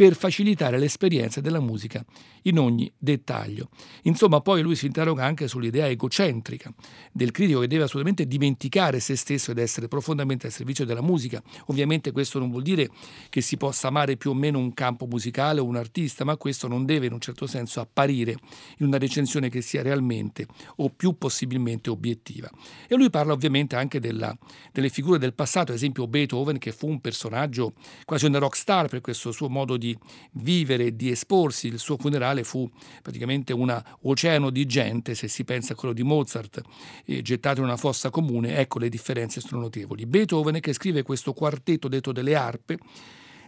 per 0.00 0.16
facilitare 0.16 0.78
l'esperienza 0.78 1.42
della 1.42 1.60
musica 1.60 2.02
in 2.44 2.58
ogni 2.58 2.90
dettaglio. 2.96 3.68
Insomma, 4.04 4.40
poi 4.40 4.62
lui 4.62 4.74
si 4.74 4.86
interroga 4.86 5.26
anche 5.26 5.46
sull'idea 5.46 5.88
egocentrica 5.88 6.72
del 7.12 7.32
critico 7.32 7.60
che 7.60 7.66
deve 7.66 7.82
assolutamente 7.82 8.26
dimenticare 8.26 8.98
se 8.98 9.14
stesso 9.14 9.50
ed 9.50 9.58
essere 9.58 9.88
profondamente 9.88 10.46
al 10.46 10.52
servizio 10.52 10.86
della 10.86 11.02
musica. 11.02 11.42
Ovviamente 11.66 12.12
questo 12.12 12.38
non 12.38 12.48
vuol 12.50 12.62
dire 12.62 12.88
che 13.28 13.42
si 13.42 13.58
possa 13.58 13.88
amare 13.88 14.16
più 14.16 14.30
o 14.30 14.34
meno 14.34 14.58
un 14.58 14.72
campo 14.72 15.04
musicale 15.04 15.60
o 15.60 15.64
un 15.64 15.76
artista, 15.76 16.24
ma 16.24 16.38
questo 16.38 16.66
non 16.66 16.86
deve 16.86 17.04
in 17.04 17.12
un 17.12 17.20
certo 17.20 17.46
senso 17.46 17.80
apparire 17.80 18.36
in 18.78 18.86
una 18.86 18.96
recensione 18.96 19.50
che 19.50 19.60
sia 19.60 19.82
realmente 19.82 20.46
o 20.76 20.88
più 20.88 21.18
possibilmente 21.18 21.90
obiettiva. 21.90 22.50
E 22.88 22.96
lui 22.96 23.10
parla 23.10 23.34
ovviamente 23.34 23.59
anche 23.68 24.00
della, 24.00 24.36
delle 24.72 24.88
figure 24.88 25.18
del 25.18 25.34
passato, 25.34 25.70
ad 25.70 25.76
esempio 25.76 26.06
Beethoven 26.06 26.58
che 26.58 26.72
fu 26.72 26.88
un 26.88 27.00
personaggio 27.00 27.74
quasi 28.04 28.26
un 28.26 28.38
rockstar 28.38 28.88
per 28.88 29.00
questo 29.00 29.32
suo 29.32 29.48
modo 29.48 29.76
di 29.76 29.96
vivere 30.32 30.86
e 30.86 30.96
di 30.96 31.10
esporsi. 31.10 31.68
Il 31.68 31.78
suo 31.78 31.96
funerale 31.96 32.44
fu 32.44 32.68
praticamente 33.02 33.52
un 33.52 33.82
oceano 34.02 34.50
di 34.50 34.66
gente, 34.66 35.14
se 35.14 35.28
si 35.28 35.44
pensa 35.44 35.72
a 35.72 35.76
quello 35.76 35.94
di 35.94 36.02
Mozart, 36.02 36.60
eh, 37.04 37.22
gettato 37.22 37.60
in 37.60 37.66
una 37.66 37.76
fossa 37.76 38.10
comune, 38.10 38.56
ecco 38.56 38.78
le 38.78 38.88
differenze 38.88 39.40
sono 39.40 39.62
notevoli. 39.62 40.06
Beethoven 40.06 40.60
che 40.60 40.72
scrive 40.72 41.02
questo 41.02 41.32
quartetto 41.32 41.88
detto 41.88 42.12
delle 42.12 42.34
arpe 42.34 42.78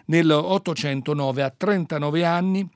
nel 0.06 0.30
809 0.30 1.42
a 1.42 1.50
39 1.50 2.24
anni 2.24 2.68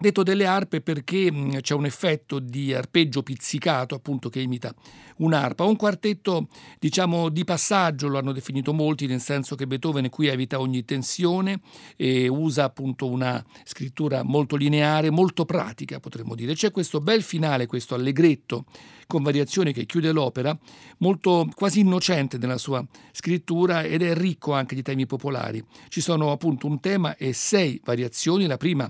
Detto 0.00 0.22
delle 0.22 0.46
arpe 0.46 0.80
perché 0.80 1.32
c'è 1.60 1.74
un 1.74 1.84
effetto 1.84 2.38
di 2.38 2.72
arpeggio 2.72 3.24
pizzicato 3.24 3.96
appunto 3.96 4.28
che 4.28 4.40
imita 4.40 4.72
un'arpa, 5.16 5.64
un 5.64 5.74
quartetto 5.74 6.46
diciamo 6.78 7.28
di 7.28 7.42
passaggio 7.42 8.06
lo 8.06 8.16
hanno 8.16 8.30
definito 8.30 8.72
molti 8.72 9.06
nel 9.06 9.20
senso 9.20 9.56
che 9.56 9.66
Beethoven 9.66 10.08
qui 10.08 10.28
evita 10.28 10.60
ogni 10.60 10.84
tensione 10.84 11.60
e 11.96 12.28
usa 12.28 12.62
appunto 12.62 13.08
una 13.08 13.44
scrittura 13.64 14.22
molto 14.22 14.54
lineare, 14.54 15.10
molto 15.10 15.44
pratica 15.44 15.98
potremmo 15.98 16.36
dire. 16.36 16.54
C'è 16.54 16.70
questo 16.70 17.00
bel 17.00 17.24
finale, 17.24 17.66
questo 17.66 17.96
allegretto 17.96 18.66
con 19.08 19.24
variazioni 19.24 19.72
che 19.72 19.84
chiude 19.84 20.12
l'opera, 20.12 20.56
molto 20.98 21.48
quasi 21.56 21.80
innocente 21.80 22.38
nella 22.38 22.58
sua 22.58 22.86
scrittura 23.10 23.82
ed 23.82 24.02
è 24.02 24.14
ricco 24.14 24.52
anche 24.52 24.76
di 24.76 24.82
temi 24.82 25.06
popolari. 25.06 25.60
Ci 25.88 26.00
sono 26.00 26.30
appunto 26.30 26.68
un 26.68 26.78
tema 26.78 27.16
e 27.16 27.32
sei 27.32 27.80
variazioni, 27.82 28.46
la 28.46 28.58
prima 28.58 28.88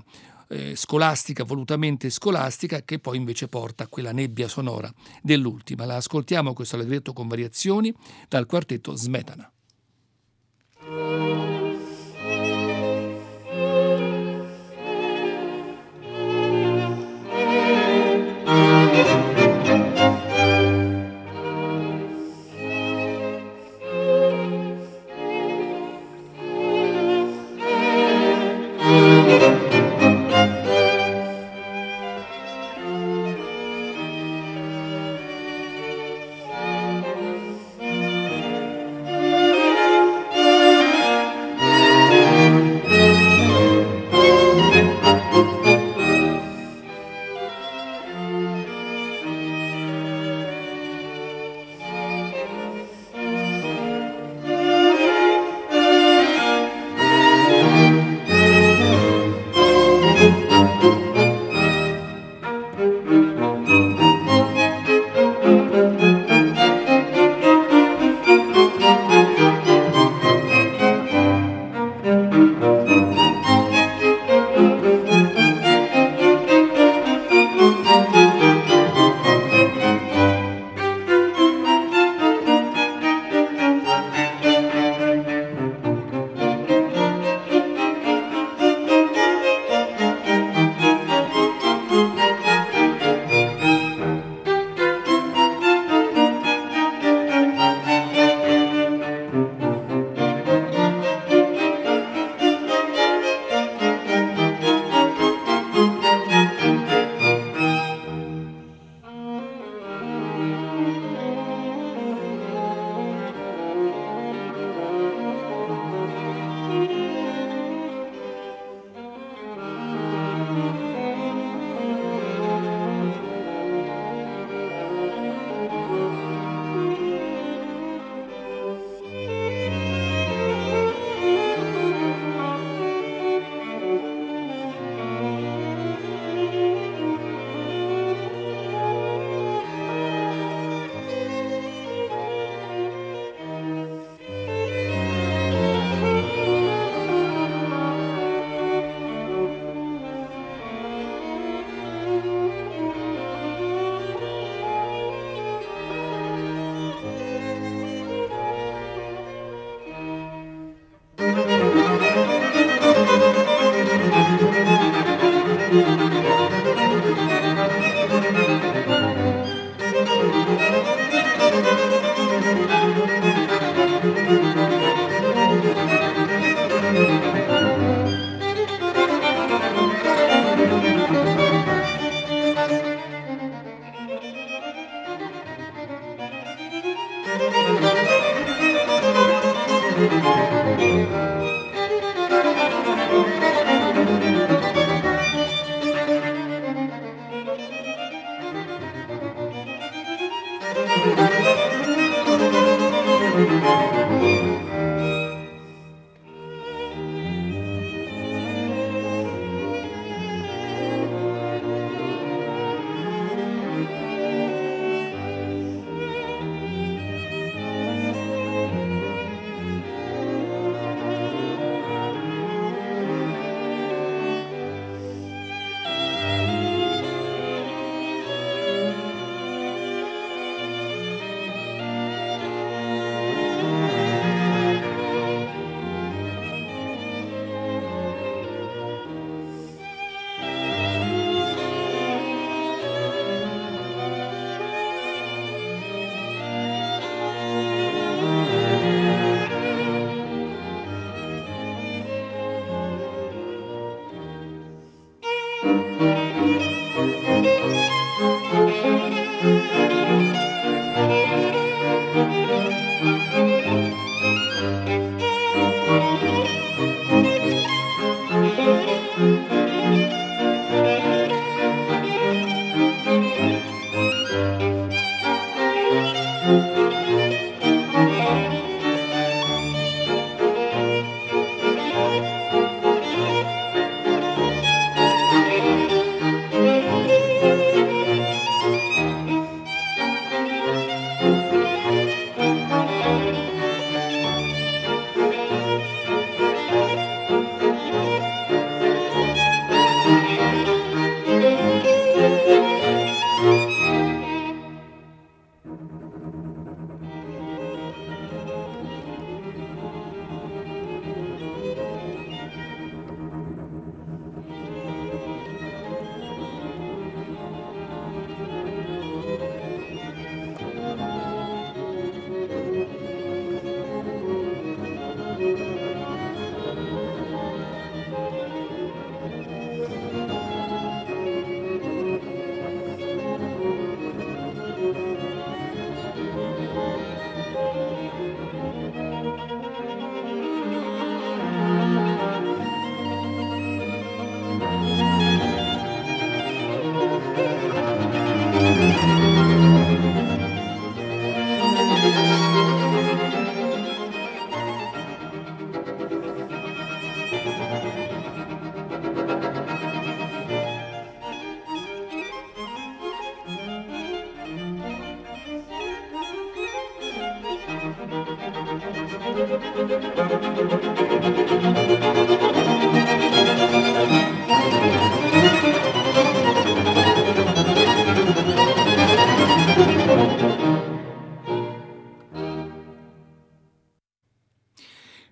eh, 0.49 0.75
scolastica, 0.75 1.43
volutamente 1.43 2.09
scolastica, 2.09 2.81
che 2.81 2.99
poi 2.99 3.17
invece 3.17 3.47
porta 3.47 3.83
a 3.85 3.87
quella 3.87 4.11
nebbia 4.11 4.47
sonora 4.47 4.91
dell'ultima. 5.21 5.85
La 5.85 5.95
ascoltiamo 5.95 6.53
questo 6.53 6.75
allegretto 6.75 7.13
con 7.13 7.27
variazioni 7.27 7.93
dal 8.27 8.45
quartetto 8.45 8.95
Smetana. 8.95 9.51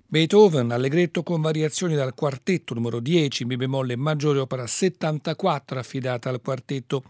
Beethoven, 0.10 0.72
allegretto 0.72 1.22
con 1.22 1.42
variazioni 1.42 1.94
dal 1.94 2.14
quartetto 2.14 2.74
numero 2.74 3.02
10, 3.02 3.44
mi 3.44 3.58
bemolle 3.58 3.98
maggiore 3.98 4.40
opera 4.40 4.66
74 4.66 5.80
affidata 5.80 6.30
al 6.30 6.40
quartetto 6.42 7.04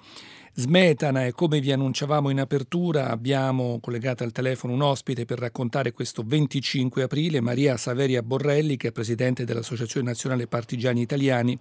Smetana 0.54 1.28
e 1.28 1.32
come 1.32 1.60
vi 1.60 1.72
annunciavamo 1.72 2.32
in 2.32 2.40
apertura 2.40 3.10
abbiamo 3.12 3.78
collegato 3.80 4.24
al 4.24 4.32
telefono 4.32 4.74
un 4.74 4.82
ospite 4.82 5.26
per 5.26 5.38
raccontare 5.38 5.92
questo 5.92 6.24
25 6.26 7.04
aprile, 7.04 7.40
Maria 7.40 7.78
Saveria 7.78 8.24
Borrelli 8.24 8.78
che 8.78 8.88
è 8.88 8.92
presidente 8.92 9.46
dell'Associazione 9.46 10.08
Nazionale 10.08 10.48
Partigiani 10.48 11.00
Italiani 11.00 11.56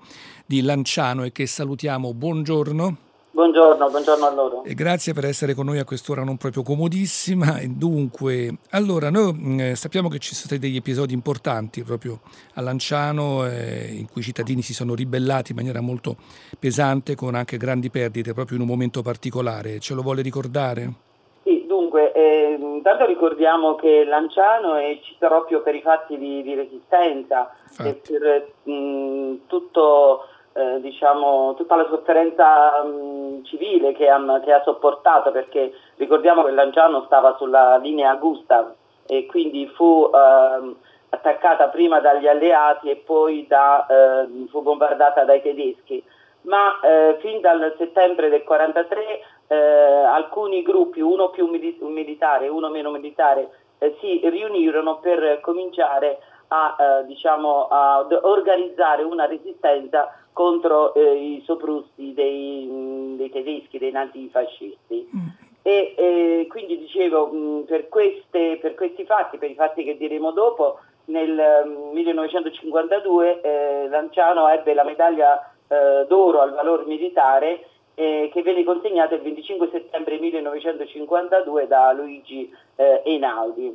di 0.46 0.62
Lanciano 0.62 1.22
e 1.22 1.33
che 1.33 1.46
salutiamo. 1.46 2.14
Buongiorno. 2.14 3.15
Buongiorno, 3.37 3.90
buongiorno 3.90 4.25
a 4.25 4.33
loro. 4.33 4.64
E 4.64 4.72
grazie 4.72 5.12
per 5.12 5.27
essere 5.27 5.53
con 5.53 5.66
noi 5.66 5.79
a 5.79 5.85
quest'ora 5.85 6.25
non 6.25 6.38
proprio 6.38 6.62
comodissima. 6.62 7.61
Dunque, 7.68 8.61
allora, 8.70 9.11
noi 9.11 9.61
eh, 9.61 9.75
sappiamo 9.75 10.09
che 10.09 10.18
ci 10.20 10.29
sono 10.29 10.46
stati 10.46 10.59
degli 10.59 10.77
episodi 10.77 11.12
importanti 11.12 11.83
proprio 11.83 12.20
a 12.55 12.62
Lanciano 12.62 13.46
eh, 13.46 13.88
in 13.92 14.07
cui 14.11 14.22
i 14.22 14.25
cittadini 14.25 14.62
si 14.62 14.72
sono 14.72 14.94
ribellati 14.94 15.51
in 15.51 15.59
maniera 15.59 15.83
molto 15.83 16.16
pesante 16.59 17.14
con 17.14 17.35
anche 17.35 17.59
grandi 17.59 17.90
perdite 17.90 18.33
proprio 18.33 18.57
in 18.57 18.62
un 18.62 18.68
momento 18.68 19.03
particolare. 19.03 19.81
Ce 19.81 19.92
lo 19.92 20.01
vuole 20.01 20.22
ricordare? 20.22 20.90
Sì, 21.42 21.66
dunque, 21.68 22.12
eh, 22.14 22.57
intanto 22.59 23.05
ricordiamo 23.05 23.75
che 23.75 24.05
Lanciano 24.07 24.77
è 24.77 24.99
città 25.03 25.29
proprio 25.29 25.61
per 25.61 25.75
i 25.75 25.83
fatti 25.83 26.16
di, 26.16 26.42
di 26.42 26.55
resistenza 26.55 27.55
Infatti. 27.68 27.88
e 27.90 28.18
per 28.18 28.53
mh, 28.62 29.40
tutto 29.46 30.22
eh, 30.56 30.80
diciamo, 30.80 31.52
tutta 31.54 31.76
la 31.76 31.86
sofferenza 31.86 32.82
mh, 32.82 33.44
civile 33.44 33.92
che 33.92 34.08
ha, 34.08 34.40
che 34.42 34.52
ha, 34.52 34.62
sopportato, 34.62 35.30
perché 35.30 35.72
ricordiamo 35.96 36.44
che 36.44 36.52
Lanciano 36.52 37.02
stava 37.04 37.36
sulla 37.36 37.76
linea 37.76 38.14
Gustav 38.14 38.72
e 39.06 39.26
quindi 39.26 39.66
fu 39.68 40.10
eh, 40.10 40.74
attaccata 41.10 41.68
prima 41.68 42.00
dagli 42.00 42.26
alleati 42.26 42.88
e 42.88 42.96
poi 42.96 43.46
da, 43.46 43.86
eh, 43.86 44.46
fu 44.48 44.62
bombardata 44.62 45.24
dai 45.24 45.42
tedeschi. 45.42 46.02
Ma 46.42 46.80
eh, 46.80 47.18
fin 47.20 47.42
dal 47.42 47.74
settembre 47.76 48.30
del 48.30 48.44
1943 48.46 49.20
eh, 49.48 49.56
alcuni 49.56 50.62
gruppi, 50.62 51.00
uno 51.00 51.28
più 51.28 51.48
militare 51.48 52.46
e 52.46 52.48
uno 52.48 52.70
meno 52.70 52.90
militare, 52.90 53.50
si 54.00 54.20
riunirono 54.24 55.00
per 55.00 55.40
cominciare 55.42 56.18
a, 56.48 57.02
diciamo, 57.04 57.66
a 57.68 58.06
organizzare 58.22 59.02
una 59.02 59.26
resistenza 59.26 60.25
contro 60.37 60.92
eh, 60.92 61.14
i 61.14 61.42
soprusti 61.46 62.12
dei, 62.12 63.14
dei, 63.16 63.31
tedeschi, 63.31 63.79
dei 63.79 63.90
nazifascisti. 63.90 65.09
Mm. 65.16 65.29
E 65.62 65.94
eh, 65.96 66.46
quindi 66.51 66.77
dicevo, 66.77 67.29
mh, 67.29 67.64
per, 67.64 67.88
queste, 67.88 68.59
per, 68.61 68.75
questi 68.75 69.07
fatti, 69.07 69.38
per 69.38 69.51
i 69.51 69.55
fatti 69.55 69.83
che 69.83 69.96
diremo 69.96 70.33
dopo, 70.33 70.81
nel 71.07 71.33
mh, 71.64 71.94
1952 71.94 73.40
eh, 73.40 73.88
Lanciano 73.88 74.46
ebbe 74.49 74.75
la 74.75 74.85
medaglia 74.85 75.55
eh, 75.68 76.05
d'oro 76.07 76.42
al 76.42 76.53
valor 76.53 76.85
militare 76.85 77.68
eh, 77.94 78.29
che 78.31 78.42
venne 78.42 78.62
consegnata 78.62 79.14
il 79.14 79.22
25 79.22 79.70
settembre 79.72 80.18
1952 80.18 81.66
da 81.66 81.92
Luigi 81.92 82.55
eh, 82.75 83.01
Einaudi. 83.07 83.75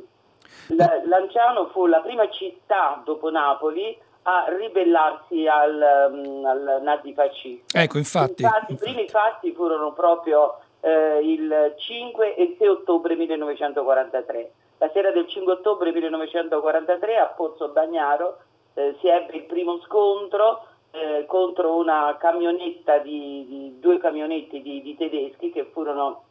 L- 0.68 1.08
Lanciano 1.08 1.66
fu 1.72 1.86
la 1.86 1.98
prima 2.02 2.30
città 2.30 3.02
dopo 3.04 3.32
Napoli 3.32 3.98
a 4.22 4.44
ribellarsi 4.48 5.46
al, 5.46 6.10
um, 6.12 6.44
al 6.44 6.80
nazifascismo. 6.82 7.64
Ecco, 7.72 7.98
infatti, 7.98 8.42
infatti, 8.42 8.72
I 8.72 8.76
primi 8.76 9.08
fatti 9.08 9.52
furono 9.52 9.92
proprio 9.92 10.58
eh, 10.80 11.20
il 11.22 11.74
5 11.76 12.34
e 12.36 12.42
il 12.42 12.54
6 12.58 12.66
ottobre 12.68 13.16
1943. 13.16 14.52
La 14.78 14.90
sera 14.92 15.10
del 15.10 15.28
5 15.28 15.52
ottobre 15.52 15.92
1943 15.92 17.16
a 17.16 17.26
Pozzo 17.26 17.68
Bagnaro 17.68 18.38
eh, 18.74 18.96
si 19.00 19.08
ebbe 19.08 19.36
il 19.36 19.44
primo 19.44 19.80
scontro 19.80 20.66
eh, 20.92 21.24
contro 21.26 21.76
una 21.76 22.16
camionetta 22.18 22.98
di, 22.98 23.46
di 23.48 23.78
due 23.80 23.98
camionetti 23.98 24.60
di, 24.60 24.82
di, 24.82 24.96
tedeschi 24.96 25.50
che 25.50 25.64
furono 25.72 26.24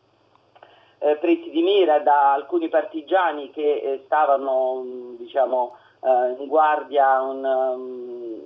eh, 1.00 1.16
presi 1.16 1.50
di 1.50 1.62
mira 1.62 2.00
da 2.00 2.34
alcuni 2.34 2.70
partigiani 2.70 3.50
che 3.52 3.62
eh, 3.62 4.02
stavano 4.06 4.84
diciamo, 5.18 5.76
eh, 5.76 5.91
in 6.04 6.48
guardia 6.48 7.22
un, 7.22 7.44
um, 7.44 8.42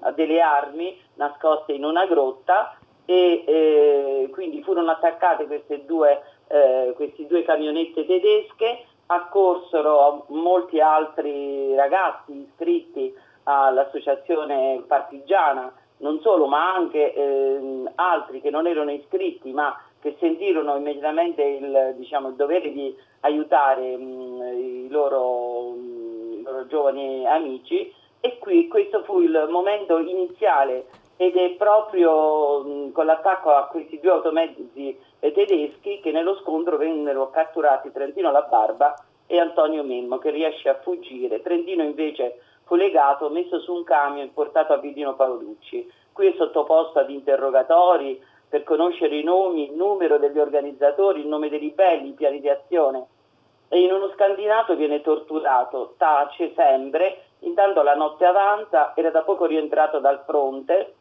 a 0.00 0.12
delle 0.12 0.40
armi 0.40 0.96
nascoste 1.14 1.72
in 1.72 1.84
una 1.84 2.06
grotta 2.06 2.76
e 3.04 3.44
eh, 3.46 4.28
quindi 4.32 4.62
furono 4.62 4.90
attaccate 4.90 5.46
queste 5.46 5.84
due, 5.84 6.22
eh, 6.48 6.94
due 7.28 7.42
camionette 7.44 8.04
tedesche, 8.04 8.84
accorsero 9.06 10.26
molti 10.28 10.80
altri 10.80 11.74
ragazzi 11.74 12.32
iscritti 12.32 13.14
all'associazione 13.44 14.82
partigiana, 14.86 15.72
non 15.98 16.20
solo 16.20 16.46
ma 16.46 16.74
anche 16.74 17.14
eh, 17.14 17.82
altri 17.94 18.40
che 18.40 18.50
non 18.50 18.66
erano 18.66 18.90
iscritti 18.90 19.52
ma 19.52 19.80
che 20.00 20.16
sentirono 20.18 20.76
immediatamente 20.76 21.42
il, 21.42 21.94
diciamo, 21.96 22.28
il 22.28 22.34
dovere 22.34 22.72
di 22.72 22.94
aiutare 23.20 23.96
mh, 23.96 24.42
i 24.54 24.88
loro 24.88 25.06
loro 25.16 25.45
giovani 26.76 27.26
amici 27.26 27.90
e 28.20 28.38
qui 28.38 28.68
questo 28.68 29.02
fu 29.04 29.20
il 29.20 29.46
momento 29.48 29.98
iniziale 29.98 30.86
ed 31.16 31.34
è 31.34 31.50
proprio 31.52 32.90
con 32.92 33.06
l'attacco 33.06 33.50
a 33.50 33.66
questi 33.68 33.98
due 33.98 34.10
automezzi 34.10 34.98
tedeschi 35.18 36.00
che 36.00 36.12
nello 36.12 36.36
scontro 36.36 36.76
vennero 36.76 37.30
catturati 37.30 37.90
Trentino 37.90 38.30
La 38.30 38.42
Barba 38.42 38.94
e 39.26 39.40
Antonio 39.40 39.82
Memmo 39.82 40.18
che 40.18 40.30
riesce 40.30 40.68
a 40.68 40.78
fuggire. 40.82 41.40
Trentino 41.40 41.82
invece 41.82 42.40
fu 42.64 42.74
legato, 42.74 43.30
messo 43.30 43.58
su 43.60 43.72
un 43.72 43.82
camion 43.82 44.26
e 44.26 44.30
portato 44.32 44.74
a 44.74 44.76
Vidino 44.76 45.14
Paolucci. 45.14 45.90
Qui 46.12 46.26
è 46.26 46.34
sottoposto 46.36 46.98
ad 46.98 47.10
interrogatori 47.10 48.22
per 48.48 48.62
conoscere 48.62 49.16
i 49.18 49.24
nomi, 49.24 49.70
il 49.70 49.72
numero 49.72 50.18
degli 50.18 50.38
organizzatori, 50.38 51.20
il 51.20 51.26
nome 51.26 51.48
dei 51.48 51.58
ribelli, 51.58 52.08
i 52.08 52.12
piani 52.12 52.40
di 52.40 52.48
azione. 52.48 53.06
E 53.68 53.80
in 53.80 53.92
uno 53.92 54.10
scandinato 54.14 54.76
viene 54.76 55.00
torturato, 55.00 55.94
tace 55.96 56.52
sempre, 56.54 57.22
intanto 57.40 57.82
la 57.82 57.94
notte 57.94 58.24
avanza, 58.24 58.92
era 58.94 59.10
da 59.10 59.22
poco 59.22 59.44
rientrato 59.46 59.98
dal 59.98 60.22
fronte 60.24 60.94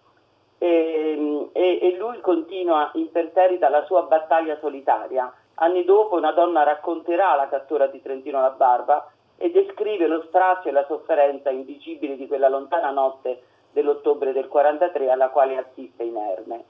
e, 0.58 1.49
e, 1.51 1.80
e 1.82 1.95
lui 1.97 2.19
continua 2.21 2.89
imperterrita 2.93 3.69
la 3.69 3.86
sua 3.86 4.04
battaglia 4.04 4.58
solitaria. 4.60 5.32
Anni 5.56 5.86
dopo 5.86 6.15
una 6.15 6.32
donna 6.32 6.63
racconterà 6.63 7.36
la 7.36 7.47
cattura 7.47 7.88
di 7.88 8.01
Trentino 8.01 8.41
la 8.41 8.49
Barba 8.49 9.10
e 9.38 9.51
descrive 9.51 10.08
lo 10.08 10.23
strazio 10.28 10.69
e 10.69 10.73
la 10.73 10.86
sofferenza 10.86 11.49
indicibili 11.49 12.15
di 12.15 12.28
quella 12.28 12.49
lontana 12.49 12.89
notte 12.89 13.43
dell'ottobre 13.71 14.34
del 14.34 14.47
43 14.47 15.12
alla 15.12 15.30
quale 15.30 15.58
assiste 15.58 16.04
inerme. 16.04 16.63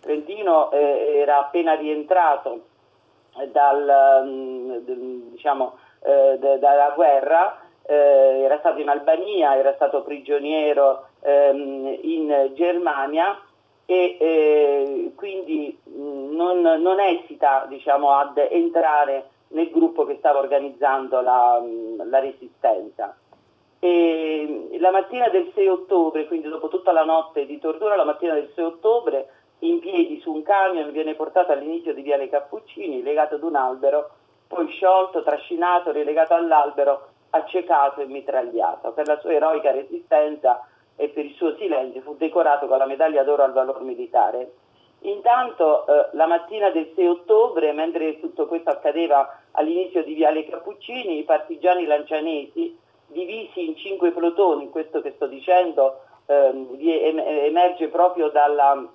Trentino 0.00 0.70
eh, 0.70 1.18
era 1.20 1.38
appena 1.38 1.74
rientrato 1.74 2.70
dal, 3.50 4.24
mm, 4.26 4.76
diciamo, 5.30 5.76
eh, 6.04 6.38
dalla 6.58 6.92
guerra, 6.94 7.60
eh, 7.84 8.42
era 8.44 8.58
stato 8.58 8.80
in 8.80 8.88
Albania, 8.88 9.56
era 9.56 9.74
stato 9.74 10.02
prigioniero 10.02 11.06
ehm, 11.20 11.98
in 12.02 12.50
Germania 12.54 13.40
e 13.84 14.16
eh, 14.20 15.12
quindi 15.16 15.76
mh, 15.82 16.34
non, 16.34 16.60
non, 16.60 17.00
esita 17.00 17.66
diciamo, 17.68 18.10
ad 18.12 18.38
entrare 18.38 19.30
nel 19.48 19.70
gruppo 19.70 20.04
che 20.04 20.16
stava 20.18 20.38
organizzando 20.38 21.20
la, 21.20 21.60
la 22.04 22.18
resistenza. 22.20 23.16
E 23.78 24.78
la 24.78 24.92
mattina 24.92 25.28
del 25.28 25.50
6 25.54 25.66
ottobre, 25.66 26.26
quindi 26.28 26.48
dopo 26.48 26.68
tutta 26.68 26.92
la 26.92 27.04
notte 27.04 27.46
di 27.46 27.58
tortura, 27.58 27.96
la 27.96 28.04
mattina 28.04 28.34
del 28.34 28.52
6 28.54 28.64
ottobre, 28.64 29.28
in 29.60 29.80
piedi 29.80 30.20
su 30.20 30.32
un 30.32 30.41
camion 30.52 30.92
viene 30.92 31.14
portato 31.14 31.52
all'inizio 31.52 31.94
di 31.94 32.02
Viale 32.02 32.28
Cappuccini, 32.28 33.02
legato 33.02 33.36
ad 33.36 33.42
un 33.42 33.56
albero, 33.56 34.10
poi 34.46 34.68
sciolto, 34.68 35.22
trascinato, 35.22 35.92
rilegato 35.92 36.34
all'albero, 36.34 37.08
accecato 37.30 38.02
e 38.02 38.04
mitragliato. 38.04 38.92
Per 38.92 39.06
la 39.06 39.18
sua 39.20 39.32
eroica 39.32 39.70
resistenza 39.70 40.66
e 40.94 41.08
per 41.08 41.24
il 41.24 41.34
suo 41.36 41.56
silenzio 41.56 42.02
fu 42.02 42.16
decorato 42.16 42.66
con 42.66 42.76
la 42.76 42.84
medaglia 42.84 43.22
d'oro 43.22 43.44
al 43.44 43.54
valor 43.54 43.80
militare. 43.80 44.52
Intanto 45.04 45.86
eh, 45.86 46.08
la 46.12 46.26
mattina 46.26 46.68
del 46.68 46.92
6 46.94 47.06
ottobre, 47.06 47.72
mentre 47.72 48.20
tutto 48.20 48.46
questo 48.46 48.68
accadeva 48.68 49.40
all'inizio 49.52 50.04
di 50.04 50.12
Viale 50.12 50.46
Cappuccini, 50.46 51.18
i 51.18 51.24
partigiani 51.24 51.86
lancianesi, 51.86 52.78
divisi 53.06 53.66
in 53.66 53.76
cinque 53.76 54.10
plotoni, 54.10 54.68
questo 54.68 55.00
che 55.00 55.12
sto 55.12 55.26
dicendo 55.26 56.02
ehm, 56.26 56.76
emerge 56.78 57.88
proprio 57.88 58.28
dalla, 58.28 58.86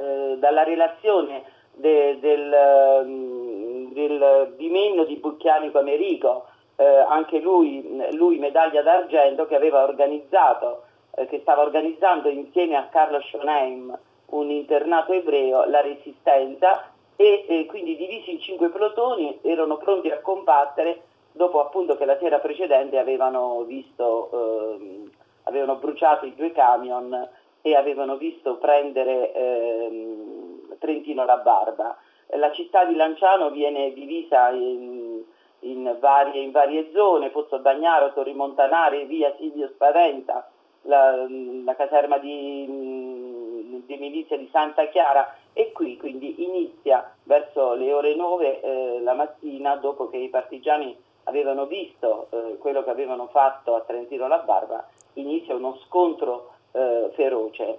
eh, 0.00 0.36
dalla 0.38 0.62
relazione 0.62 1.42
de, 1.74 2.18
del, 2.20 2.52
ehm, 2.52 3.92
del 3.92 4.54
bimenio 4.56 5.04
di 5.04 5.16
Bucchianico 5.16 5.78
Americo, 5.78 6.46
eh, 6.76 6.84
anche 6.84 7.38
lui, 7.40 8.00
lui 8.12 8.38
medaglia 8.38 8.82
d'argento 8.82 9.46
che 9.46 9.56
aveva 9.56 9.82
organizzato 9.82 10.84
eh, 11.16 11.26
che 11.26 11.40
stava 11.40 11.62
organizzando 11.62 12.28
insieme 12.28 12.76
a 12.76 12.88
Carlo 12.90 13.20
Schonheim, 13.20 13.98
un 14.26 14.50
internato 14.50 15.12
ebreo, 15.12 15.64
la 15.68 15.80
resistenza 15.80 16.90
e, 17.16 17.44
e 17.46 17.66
quindi 17.66 17.96
divisi 17.96 18.32
in 18.32 18.40
cinque 18.40 18.68
plotoni 18.68 19.40
erano 19.42 19.76
pronti 19.76 20.08
a 20.10 20.20
combattere 20.20 21.02
dopo 21.32 21.60
appunto 21.60 21.96
che 21.96 22.04
la 22.04 22.16
sera 22.18 22.38
precedente 22.38 22.98
avevano 22.98 23.62
visto, 23.62 24.30
ehm, 24.32 25.10
avevano 25.44 25.76
bruciato 25.76 26.26
i 26.26 26.34
due 26.34 26.52
camion 26.52 27.28
e 27.62 27.74
avevano 27.74 28.16
visto 28.16 28.56
prendere 28.56 29.32
ehm, 29.32 30.76
Trentino 30.78 31.24
la 31.24 31.36
Barba. 31.38 31.96
La 32.34 32.52
città 32.52 32.84
di 32.84 32.94
Lanciano 32.94 33.50
viene 33.50 33.92
divisa 33.92 34.50
in, 34.50 35.22
in, 35.60 35.96
varie, 35.98 36.42
in 36.42 36.52
varie, 36.52 36.90
zone, 36.92 37.30
Pozzo 37.30 37.58
Bagnaro, 37.58 38.12
Torri 38.12 38.34
Montanare, 38.34 39.04
via 39.04 39.34
Silvio 39.36 39.68
Spaventa, 39.68 40.48
la, 40.82 41.26
la 41.28 41.74
caserma 41.74 42.18
di, 42.18 43.82
di, 43.84 43.96
milizia 43.96 44.38
di 44.38 44.48
Santa 44.52 44.86
Chiara 44.86 45.36
e 45.52 45.72
qui 45.72 45.96
quindi 45.96 46.44
inizia 46.44 47.12
verso 47.24 47.74
le 47.74 47.92
ore 47.92 48.14
9 48.14 48.60
eh, 48.60 49.00
la 49.02 49.14
mattina 49.14 49.74
dopo 49.76 50.08
che 50.08 50.16
i 50.16 50.28
partigiani 50.28 50.96
avevano 51.24 51.66
visto 51.66 52.28
eh, 52.30 52.56
quello 52.58 52.82
che 52.82 52.90
avevano 52.90 53.26
fatto 53.26 53.74
a 53.74 53.80
Trentino 53.80 54.26
la 54.26 54.38
Barba, 54.38 54.88
inizia 55.14 55.54
uno 55.54 55.78
scontro 55.86 56.52
eh, 56.72 57.10
feroce. 57.14 57.78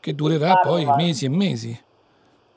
Che 0.00 0.14
durerà 0.14 0.56
poi 0.56 0.84
mesi 0.96 1.26
e 1.26 1.28
mesi. 1.28 1.80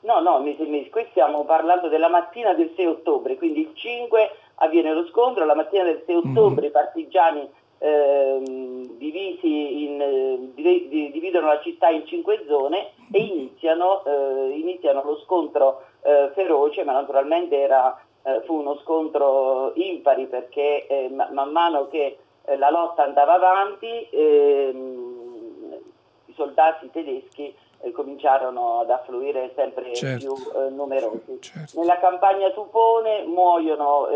No, 0.00 0.20
no, 0.20 0.40
mesi 0.40 0.62
e 0.62 0.66
mesi. 0.66 0.90
Qui 0.90 1.06
stiamo 1.10 1.44
parlando 1.44 1.88
della 1.88 2.08
mattina 2.08 2.54
del 2.54 2.72
6 2.74 2.86
ottobre, 2.86 3.36
quindi 3.36 3.60
il 3.60 3.70
5 3.74 4.30
avviene 4.56 4.92
lo 4.92 5.06
scontro, 5.06 5.44
la 5.44 5.54
mattina 5.54 5.84
del 5.84 6.02
6 6.06 6.14
ottobre 6.16 6.66
mm. 6.66 6.68
i 6.68 6.70
partigiani 6.70 7.50
Ehm, 7.78 8.96
divisi 8.96 9.84
in, 9.84 10.00
eh, 10.00 10.88
dividono 10.88 11.48
la 11.48 11.60
città 11.60 11.88
in 11.88 12.06
cinque 12.06 12.42
zone 12.48 12.92
e 13.12 13.18
iniziano, 13.18 14.02
eh, 14.04 14.56
iniziano 14.56 15.02
lo 15.04 15.18
scontro 15.18 15.82
eh, 16.02 16.30
feroce, 16.32 16.84
ma 16.84 16.92
naturalmente 16.92 17.60
era, 17.60 18.00
eh, 18.22 18.40
fu 18.46 18.60
uno 18.60 18.78
scontro 18.78 19.72
impari 19.74 20.26
perché 20.26 20.86
eh, 20.86 21.10
man 21.10 21.50
mano 21.50 21.88
che 21.88 22.16
eh, 22.46 22.56
la 22.56 22.70
lotta 22.70 23.04
andava 23.04 23.34
avanti 23.34 24.08
ehm, 24.10 25.05
soldati 26.36 26.90
tedeschi 26.90 27.54
cominciarono 27.92 28.80
ad 28.80 28.90
affluire 28.90 29.52
sempre 29.54 29.94
certo. 29.94 30.34
più 30.34 30.70
numerosi. 30.70 31.38
Certo. 31.40 31.78
Nella 31.78 31.98
campagna 31.98 32.50
Tupone 32.50 33.24
muoiono, 33.24 34.08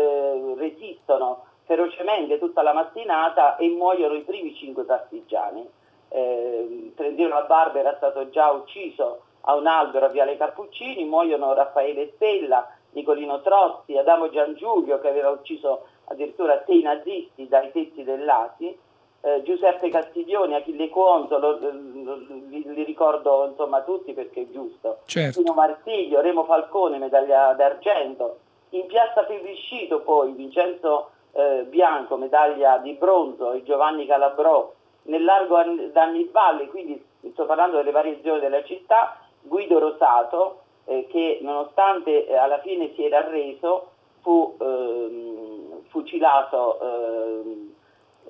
resistono 0.55 1.45
ferocemente 1.65 2.39
tutta 2.39 2.61
la 2.63 2.73
mattinata 2.73 3.55
e 3.57 3.67
muoiono 3.69 4.15
i 4.15 4.21
primi 4.21 4.55
cinque 4.55 4.83
partigiani. 4.83 5.67
Eh, 6.09 6.91
Trentino 6.95 7.29
La 7.29 7.43
Barba 7.43 7.79
era 7.79 7.95
stato 7.95 8.29
già 8.29 8.51
ucciso 8.51 9.21
a 9.41 9.55
un 9.55 9.67
albero 9.67 10.07
a 10.07 10.09
Viale 10.09 10.35
Cappuccini, 10.37 11.05
muoiono 11.05 11.53
Raffaele 11.53 12.11
Stella, 12.15 12.67
Nicolino 12.91 13.41
Trozzi, 13.41 13.97
Adamo 13.97 14.29
Giangiulio 14.29 14.99
che 14.99 15.07
aveva 15.07 15.29
ucciso 15.29 15.85
addirittura 16.05 16.61
sei 16.65 16.81
nazisti 16.81 17.47
dai 17.47 17.71
tetti 17.71 18.03
dell'Asi, 18.03 18.77
eh, 19.21 19.41
Giuseppe 19.43 19.89
Castiglioni, 19.89 20.55
Achille 20.55 20.89
Cuonzo, 20.89 21.37
lo, 21.37 21.59
lo, 21.59 22.15
li, 22.47 22.63
li, 22.65 22.83
ricordo 22.83 23.47
insomma 23.49 23.81
tutti 23.81 24.13
perché 24.13 24.41
è 24.41 24.49
giusto, 24.51 24.99
certo. 25.05 25.39
Pino 25.41 25.53
Marsiglio, 25.53 26.21
Remo 26.21 26.43
Falcone, 26.43 26.97
medaglia 26.97 27.53
d'argento, 27.53 28.39
in 28.69 28.85
piazza 28.87 29.23
Plebiscito 29.23 30.01
poi 30.01 30.31
Vincenzo 30.31 31.11
eh, 31.33 31.65
Bianco, 31.67 32.17
medaglia 32.17 32.77
di 32.77 32.93
bronzo, 32.93 33.51
e 33.53 33.63
Giovanni 33.63 34.05
Calabrò, 34.05 34.73
nel 35.03 35.23
largo 35.23 35.61
d'Annibale, 35.91 36.67
quindi 36.67 37.03
sto 37.31 37.45
parlando 37.45 37.77
delle 37.77 37.91
varie 37.91 38.19
zone 38.23 38.39
della 38.39 38.63
città, 38.63 39.17
Guido 39.41 39.79
Rosato, 39.79 40.61
eh, 40.85 41.07
che 41.09 41.39
nonostante 41.41 42.27
eh, 42.27 42.35
alla 42.35 42.59
fine 42.59 42.91
si 42.95 43.05
era 43.05 43.19
arreso, 43.19 43.89
fu 44.21 44.55
ehm, 44.59 45.83
fucilato 45.89 46.79
ehm, 46.79 47.70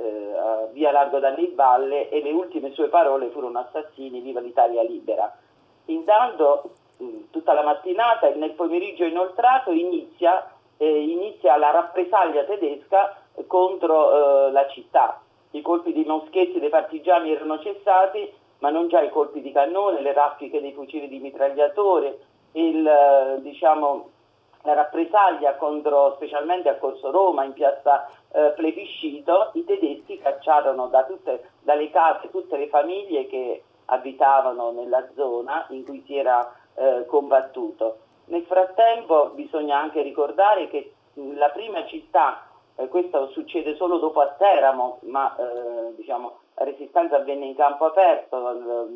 eh, 0.01 0.67
via 0.73 0.91
Largo 0.91 1.19
d'Annibale 1.19 2.09
e 2.09 2.21
le 2.21 2.31
ultime 2.31 2.71
sue 2.71 2.87
parole 2.87 3.29
furono 3.29 3.59
assassini, 3.59 4.21
viva 4.21 4.39
l'Italia 4.39 4.83
libera. 4.83 5.35
Intanto 5.85 6.71
tutta 7.31 7.53
la 7.53 7.63
mattinata 7.63 8.27
e 8.27 8.35
nel 8.35 8.51
pomeriggio 8.51 9.03
inoltrato 9.05 9.71
inizia 9.71 10.45
eh, 10.81 11.03
inizia 11.03 11.57
la 11.57 11.69
rappresaglia 11.69 12.43
tedesca 12.43 13.15
contro 13.45 14.47
eh, 14.47 14.51
la 14.51 14.67
città. 14.69 15.21
I 15.51 15.61
colpi 15.61 15.93
di 15.93 16.03
moschetti 16.03 16.59
dei 16.59 16.69
partigiani 16.69 17.31
erano 17.31 17.59
cessati, 17.59 18.33
ma 18.59 18.71
non 18.71 18.87
già 18.87 18.99
i 19.01 19.11
colpi 19.11 19.41
di 19.41 19.51
cannone, 19.51 20.01
le 20.01 20.13
raffiche 20.13 20.59
dei 20.59 20.73
fucili 20.73 21.07
di 21.07 21.19
mitragliatore, 21.19 22.19
il, 22.53 22.87
eh, 22.87 23.41
diciamo, 23.41 24.09
la 24.63 24.73
rappresaglia 24.73 25.53
contro, 25.55 26.13
specialmente 26.15 26.69
a 26.69 26.77
Corso 26.77 27.11
Roma, 27.11 27.43
in 27.43 27.53
piazza 27.53 28.09
eh, 28.31 28.53
Plebiscito, 28.55 29.51
i 29.53 29.63
tedeschi 29.63 30.19
cacciarono 30.19 30.87
da 30.87 31.03
tutte, 31.03 31.51
dalle 31.61 31.89
case 31.89 32.29
tutte 32.29 32.57
le 32.57 32.67
famiglie 32.67 33.27
che 33.27 33.63
abitavano 33.85 34.71
nella 34.71 35.07
zona 35.15 35.65
in 35.69 35.83
cui 35.83 36.03
si 36.05 36.15
era 36.15 36.53
eh, 36.75 37.05
combattuto. 37.05 37.97
Nel 38.25 38.43
frattempo 38.43 39.31
bisogna 39.33 39.77
anche 39.77 40.01
ricordare 40.01 40.69
che 40.69 40.93
la 41.13 41.49
prima 41.49 41.85
città, 41.87 42.47
eh, 42.75 42.87
questo 42.87 43.29
succede 43.31 43.75
solo 43.75 43.97
dopo 43.97 44.21
a 44.21 44.27
Teramo, 44.27 44.99
ma 45.01 45.35
eh, 45.35 45.95
diciamo, 45.95 46.37
la 46.55 46.63
resistenza 46.63 47.17
avvenne 47.17 47.45
in 47.45 47.55
campo 47.55 47.85
aperto, 47.85 48.89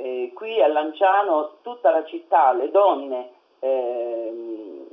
Eh, 0.00 0.30
qui 0.32 0.62
a 0.62 0.68
Lanciano 0.68 1.56
tutta 1.60 1.90
la 1.90 2.04
città, 2.04 2.52
le 2.52 2.70
donne 2.70 3.30
eh, 3.58 4.86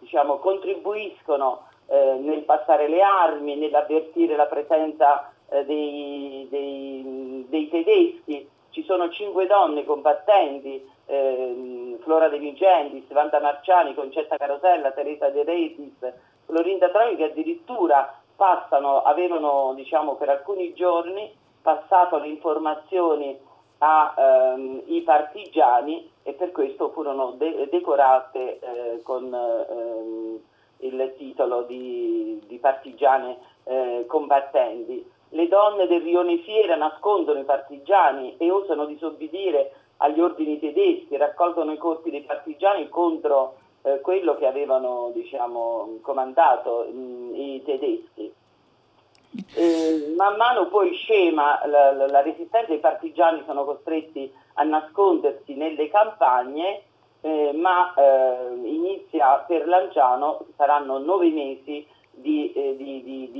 diciamo, 0.00 0.38
contribuiscono 0.38 1.68
eh, 1.88 2.18
nel 2.20 2.42
passare 2.42 2.86
le 2.88 3.00
armi, 3.00 3.56
nell'avvertire 3.56 4.36
la 4.36 4.46
presenza 4.46 5.32
eh, 5.48 5.64
dei, 5.64 6.46
dei, 6.50 7.46
dei, 7.48 7.68
tedeschi. 7.68 8.48
Ci 8.70 8.84
sono 8.84 9.10
cinque 9.10 9.46
donne 9.46 9.84
combattenti, 9.84 10.86
ehm, 11.06 11.98
Flora 12.00 12.28
De 12.28 12.38
Vincentis, 12.38 13.10
Vanta 13.10 13.40
Marciani, 13.40 13.94
Concetta 13.94 14.36
Carosella, 14.36 14.92
Teresa 14.92 15.30
De 15.30 15.42
Retis, 15.42 15.96
Florinda 16.44 16.90
Trovi 16.90 17.16
che 17.16 17.24
addirittura 17.24 18.14
passano, 18.36 19.02
avevano 19.02 19.72
diciamo, 19.74 20.14
per 20.14 20.28
alcuni 20.28 20.74
giorni 20.74 21.34
passato 21.62 22.18
le 22.18 22.28
informazioni 22.28 23.36
ai 23.78 24.84
ehm, 24.86 25.04
partigiani 25.04 26.10
e 26.22 26.32
per 26.34 26.52
questo 26.52 26.90
furono 26.90 27.32
de- 27.32 27.68
decorate 27.70 28.58
eh, 28.58 29.02
con 29.02 29.32
ehm, 29.32 30.40
il 30.78 31.14
titolo 31.16 31.62
di, 31.62 32.40
di 32.46 32.58
partigiane 32.58 33.38
eh, 33.64 34.04
combattenti. 34.06 35.04
Le 35.30 35.48
donne 35.48 35.86
del 35.86 36.00
rione 36.00 36.38
Fiera 36.38 36.76
nascondono 36.76 37.38
i 37.38 37.44
partigiani 37.44 38.36
e 38.38 38.50
osano 38.50 38.86
disobbedire 38.86 39.72
agli 39.98 40.20
ordini 40.20 40.58
tedeschi, 40.58 41.16
raccolgono 41.16 41.72
i 41.72 41.78
corpi 41.78 42.10
dei 42.10 42.22
partigiani 42.22 42.88
contro 42.88 43.56
eh, 43.82 44.00
quello 44.00 44.36
che 44.36 44.46
avevano 44.46 45.10
diciamo, 45.12 45.98
comandato 46.02 46.86
mh, 46.90 46.98
mm, 46.98 47.34
i 47.34 47.62
tedeschi. 47.64 48.32
E 49.54 50.14
man 50.16 50.36
mano 50.36 50.68
poi 50.68 50.94
scema 50.94 51.60
la, 51.66 51.92
la, 51.92 52.06
la, 52.06 52.22
resistenza, 52.22 52.72
i 52.72 52.78
partigiani 52.78 53.42
sono 53.44 53.64
costretti 53.64 54.32
a 54.54 54.62
nascondersi 54.62 55.54
nelle 55.54 55.88
campagne, 55.88 56.82
eh, 57.20 57.52
ma 57.52 57.92
eh, 57.94 58.54
inizia 58.62 59.44
per 59.46 59.66
Lanciano, 59.66 60.46
saranno 60.56 60.98
nove 60.98 61.30
mesi 61.30 61.86
di, 62.10 62.52
eh, 62.52 62.76
di, 62.76 63.02
di, 63.02 63.30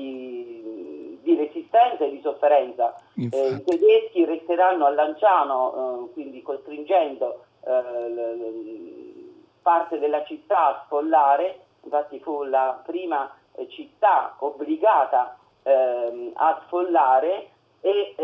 di, 1.22 1.36
resistenza 1.36 2.04
e 2.04 2.10
di 2.10 2.20
sofferenza. 2.20 2.94
Eh, 3.14 3.48
I 3.48 3.64
tedeschi 3.64 4.24
resteranno 4.24 4.86
a 4.86 4.90
Lanciano, 4.90 6.06
eh, 6.08 6.12
quindi 6.12 6.42
costringendo 6.42 7.44
eh, 7.64 9.30
parte 9.62 9.98
della 9.98 10.24
città 10.24 10.66
a 10.68 10.82
sfollare, 10.86 11.60
infatti 11.82 12.18
fu 12.18 12.42
la 12.42 12.80
prima 12.84 13.30
città 13.68 14.34
obbligata 14.38 15.36
ehm, 15.62 16.30
a 16.34 16.62
sfollare 16.66 17.50
e 17.80 18.14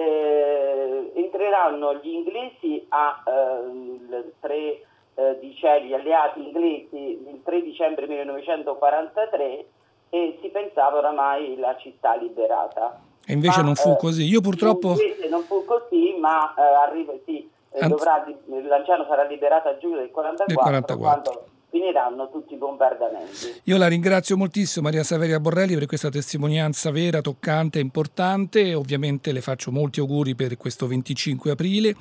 entreranno 1.15 1.95
gli 1.95 2.09
inglesi 2.09 2.85
a, 2.89 3.23
il 3.73 4.33
3 4.41 4.87
eh, 5.15 5.39
dicembre, 5.41 5.89
gli 5.89 5.93
alleati 5.95 6.41
inglesi 6.41 6.97
il 6.97 7.41
3 7.45 7.63
dicembre 7.63 8.07
1943 8.07 9.67
e 10.11 10.39
si 10.41 10.49
pensava 10.49 10.99
oramai 10.99 11.57
la 11.59 11.77
città 11.77 12.15
liberata. 12.17 13.01
E 13.27 13.33
invece 13.33 13.61
ma, 13.61 13.67
non 13.67 13.75
fu 13.75 13.91
eh, 13.91 13.97
così. 13.97 14.25
Io 14.25 14.41
purtroppo... 14.41 14.91
Invece 14.91 15.29
non 15.29 15.43
fu 15.43 15.65
così, 15.65 16.17
ma 16.19 16.55
eh, 16.55 16.61
arriva, 16.61 17.13
sì, 17.25 17.49
eh, 17.71 17.89
dovrà, 17.89 18.25
Lanciano 18.47 19.05
sarà 19.09 19.25
liberato 19.25 19.69
a 19.69 19.79
giugno 19.79 19.97
del 19.97 20.11
1944 20.15 20.97
quando 20.97 21.45
finiranno 21.75 22.31
tutti 22.31 22.55
i 22.55 22.57
bombardamenti. 22.57 23.63
Io 23.65 23.77
la 23.77 23.89
ringrazio 23.89 24.37
moltissimo 24.37 24.85
Maria 24.85 25.03
Saveria 25.03 25.41
Borrelli 25.41 25.75
per 25.75 25.87
questa 25.87 26.09
testimonianza 26.09 26.93
vera, 26.93 27.21
toccante 27.21 27.81
e 27.81 27.83
importante. 27.83 28.75
Ovviamente 28.75 29.33
le 29.33 29.41
faccio 29.41 29.73
molti 29.73 29.99
auguri 29.99 30.37
per 30.37 30.57
questo 30.57 30.87
25 30.87 31.51
aprile 31.51 31.97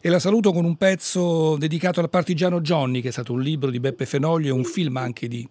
e 0.00 0.08
la 0.08 0.18
saluto 0.18 0.50
con 0.52 0.64
un 0.64 0.76
pezzo 0.76 1.58
dedicato 1.58 2.00
al 2.00 2.08
partigiano 2.08 2.62
Johnny, 2.62 3.02
che 3.02 3.08
è 3.08 3.10
stato 3.12 3.34
un 3.34 3.42
libro 3.42 3.68
di 3.68 3.80
Beppe 3.80 4.06
Fenoglio 4.06 4.48
e 4.48 4.56
un 4.56 4.64
film 4.64 4.96
anche 4.96 5.28
di, 5.28 5.46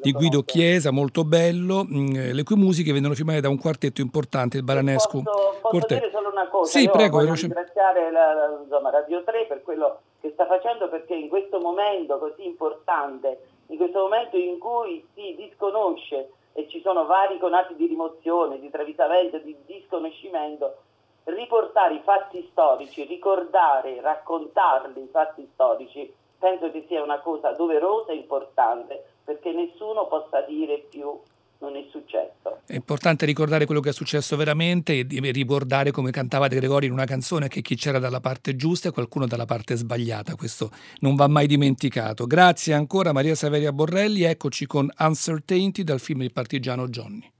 di 0.00 0.12
Guido 0.12 0.42
Chiesa, 0.42 0.90
molto 0.90 1.24
bello, 1.24 1.84
mm, 1.84 2.30
le 2.32 2.42
cui 2.44 2.56
musiche 2.56 2.92
vengono 2.92 3.12
firmate 3.12 3.42
da 3.42 3.50
un 3.50 3.58
quartetto 3.58 4.00
importante, 4.00 4.56
il 4.56 4.62
Baranescu. 4.62 5.22
Posso, 5.22 5.58
posso 5.60 5.86
dire 5.86 6.08
solo 6.10 6.30
una 6.30 6.48
cosa? 6.48 6.70
Sì, 6.70 6.84
Io 6.84 6.90
prego. 6.92 7.18
Voglio 7.18 7.34
ringraziare 7.34 8.10
la, 8.10 8.58
insomma, 8.62 8.88
Radio 8.88 9.22
3 9.22 9.44
per 9.46 9.62
quello 9.62 10.00
che 10.20 10.30
sta 10.30 10.46
facendo 10.46 10.88
perché 10.88 11.14
in 11.14 11.28
questo 11.28 11.60
momento 11.60 12.18
così 12.18 12.44
importante, 12.44 13.40
in 13.68 13.76
questo 13.76 14.00
momento 14.00 14.36
in 14.36 14.58
cui 14.58 15.06
si 15.14 15.34
disconosce 15.36 16.30
e 16.52 16.68
ci 16.68 16.80
sono 16.80 17.06
vari 17.06 17.38
conati 17.38 17.74
di 17.76 17.86
rimozione, 17.86 18.58
di 18.58 18.70
travisamento, 18.70 19.38
di 19.38 19.56
disconoscimento, 19.64 20.76
riportare 21.24 21.94
i 21.94 22.00
fatti 22.02 22.46
storici, 22.50 23.04
ricordare, 23.04 24.00
raccontarli 24.00 25.02
i 25.02 25.08
fatti 25.08 25.48
storici, 25.52 26.12
penso 26.38 26.70
che 26.70 26.84
sia 26.88 27.02
una 27.02 27.20
cosa 27.20 27.52
doverosa 27.52 28.12
e 28.12 28.16
importante 28.16 29.04
perché 29.24 29.52
nessuno 29.52 30.06
possa 30.06 30.40
dire 30.42 30.78
più 30.88 31.18
non 31.60 31.76
è 31.76 31.84
successo. 31.90 32.60
È 32.66 32.74
importante 32.74 33.26
ricordare 33.26 33.64
quello 33.64 33.80
che 33.80 33.90
è 33.90 33.92
successo 33.92 34.36
veramente 34.36 34.98
e 34.98 35.32
ricordare 35.32 35.90
come 35.90 36.10
cantava 36.10 36.48
De 36.48 36.56
Gregori 36.56 36.86
in 36.86 36.92
una 36.92 37.04
canzone 37.04 37.48
che 37.48 37.62
chi 37.62 37.74
c'era 37.74 37.98
dalla 37.98 38.20
parte 38.20 38.56
giusta 38.56 38.88
e 38.88 38.92
qualcuno 38.92 39.26
dalla 39.26 39.46
parte 39.46 39.74
sbagliata. 39.74 40.34
Questo 40.34 40.70
non 41.00 41.14
va 41.14 41.26
mai 41.26 41.46
dimenticato. 41.46 42.26
Grazie 42.26 42.74
ancora 42.74 43.12
Maria 43.12 43.34
Saveria 43.34 43.72
Borrelli. 43.72 44.22
Eccoci 44.22 44.66
con 44.66 44.90
Uncertainty 44.98 45.82
dal 45.82 46.00
film 46.00 46.22
Il 46.22 46.32
partigiano 46.32 46.88
Johnny. 46.88 47.30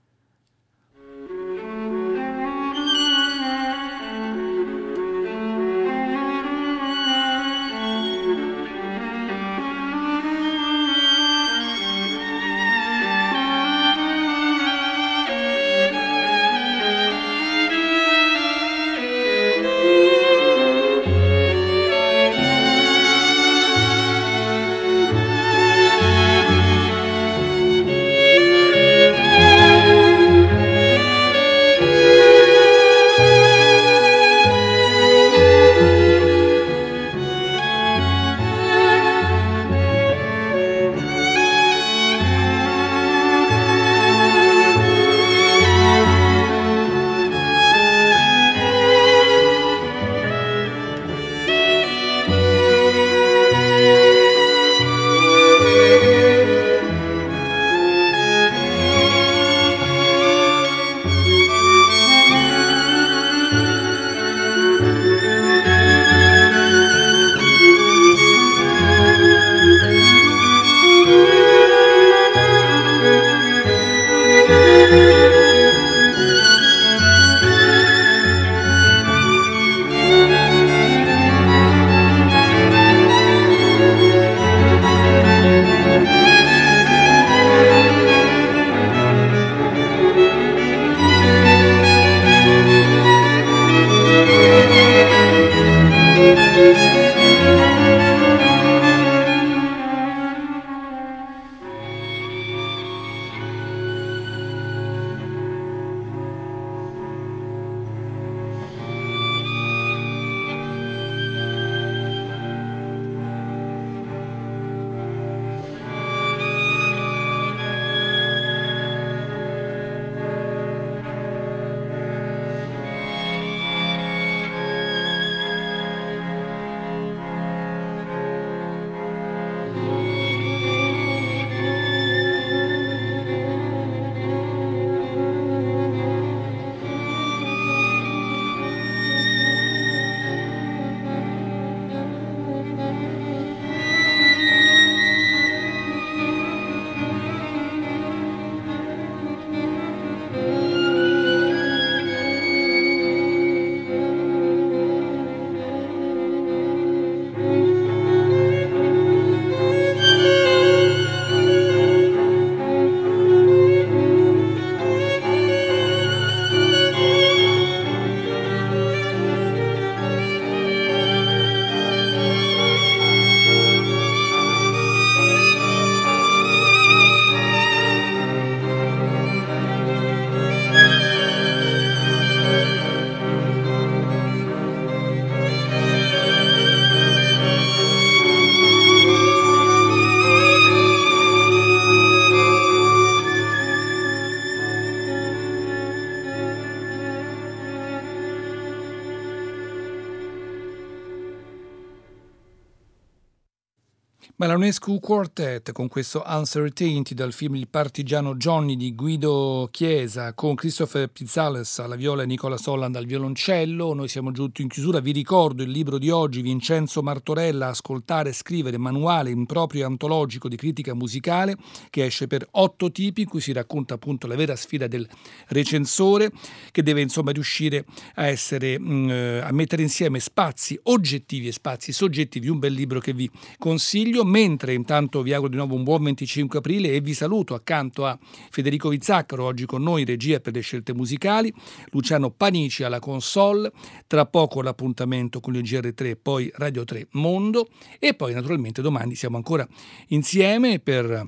Ma 204.69 204.75
la 204.75 204.81
UNESCO 204.81 204.99
Quartet 204.99 205.73
con 205.73 205.89
questo 205.89 206.23
Uncertainty 206.27 207.15
dal 207.15 207.33
film 207.33 207.55
Il 207.55 207.69
partigiano 207.69 208.35
Johnny 208.35 208.77
di 208.77 208.95
Guido 208.95 209.69
Chiesa 209.71 210.35
con 210.35 210.55
Christopher 210.57 211.09
Pizzales 211.09 211.79
alla 211.79 211.97
viola 211.97 212.23
e 212.23 212.27
Nicola 212.27 212.59
Solland 212.59 212.95
al 212.95 213.07
violoncello. 213.07 213.95
Noi 213.95 214.09
siamo 214.09 214.31
giunti 214.31 214.61
in 214.61 214.69
chiusura. 214.69 215.01
Vi 215.01 215.13
ricordo 215.13 215.63
il 215.63 215.71
libro 215.71 215.97
di 215.97 216.11
oggi 216.11 216.43
Vincenzo 216.43 217.03
Martorella 217.03 217.69
Ascoltare 217.69 218.29
e 218.29 218.33
scrivere 218.35 218.77
manuale 218.77 219.31
improprio 219.31 219.87
antologico 219.87 220.49
di 220.49 220.57
critica 220.57 220.93
musicale 220.93 221.57
che 221.89 222.05
esce 222.05 222.27
per 222.27 222.47
otto 222.51 222.93
tipi 222.93 223.23
in 223.23 223.29
cui 223.29 223.41
si 223.41 223.53
racconta 223.53 223.95
appunto 223.95 224.27
la 224.27 224.37
vera 224.37 224.55
sfida 224.55 224.87
del 224.87 225.09
recensore 225.47 226.31
che 226.73 226.83
deve 226.83 227.01
insomma 227.01 227.31
riuscire 227.31 227.87
a 228.17 228.27
essere 228.27 228.79
mm, 228.79 229.09
eh, 229.09 229.39
a 229.39 229.53
mettere 229.53 229.81
insieme 229.81 230.21
spazi 230.21 230.79
oggettivi 230.85 231.49
e 231.49 231.53
spazi 231.53 231.91
soggettivi. 231.91 232.49
Un 232.49 232.59
bel 232.59 232.75
libro 232.75 233.01
che 233.01 233.15
vi 233.15 233.31
consiglio 233.57 234.25
mentre 234.25 234.58
intanto 234.67 235.23
vi 235.23 235.33
auguro 235.33 235.51
di 235.51 235.57
nuovo 235.57 235.75
un 235.75 235.85
buon 235.85 236.03
25 236.03 236.59
aprile 236.59 236.93
e 236.93 237.01
vi 237.01 237.15
saluto 237.15 237.55
accanto 237.55 238.05
a 238.07 238.19
Federico 238.51 238.89
Vizzaccaro, 238.89 239.45
oggi 239.45 239.67
con 239.67 239.83
noi 239.83 240.05
regia 240.05 240.41
per 240.41 240.55
le 240.55 240.61
scelte 240.61 240.93
musicali, 240.93 241.53
Luciano 241.91 242.31
Panici 242.31 242.83
alla 242.83 242.99
console, 242.99 243.73
tra 244.07 244.27
poco 244.27 244.63
l'appuntamento 244.63 245.41
con 245.41 245.55
il 245.55 245.63
GR3, 245.63 246.17
poi 246.21 246.51
Radio 246.55 246.85
3 246.85 247.09
Mondo 247.13 247.69
e 247.99 248.15
poi 248.15 248.35
naturalmente 248.35 248.83
domani 248.83 249.15
siamo 249.15 249.37
ancora 249.37 249.67
insieme 250.09 250.79
per 250.81 251.27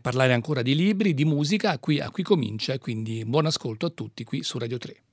parlare 0.00 0.32
ancora 0.32 0.62
di 0.62 0.74
libri, 0.74 1.14
di 1.14 1.24
musica, 1.24 1.78
qui, 1.78 2.02
qui 2.10 2.22
comincia 2.22 2.76
quindi 2.78 3.24
buon 3.24 3.46
ascolto 3.46 3.86
a 3.86 3.90
tutti 3.90 4.24
qui 4.24 4.42
su 4.42 4.58
Radio 4.58 4.78
3. 4.78 5.05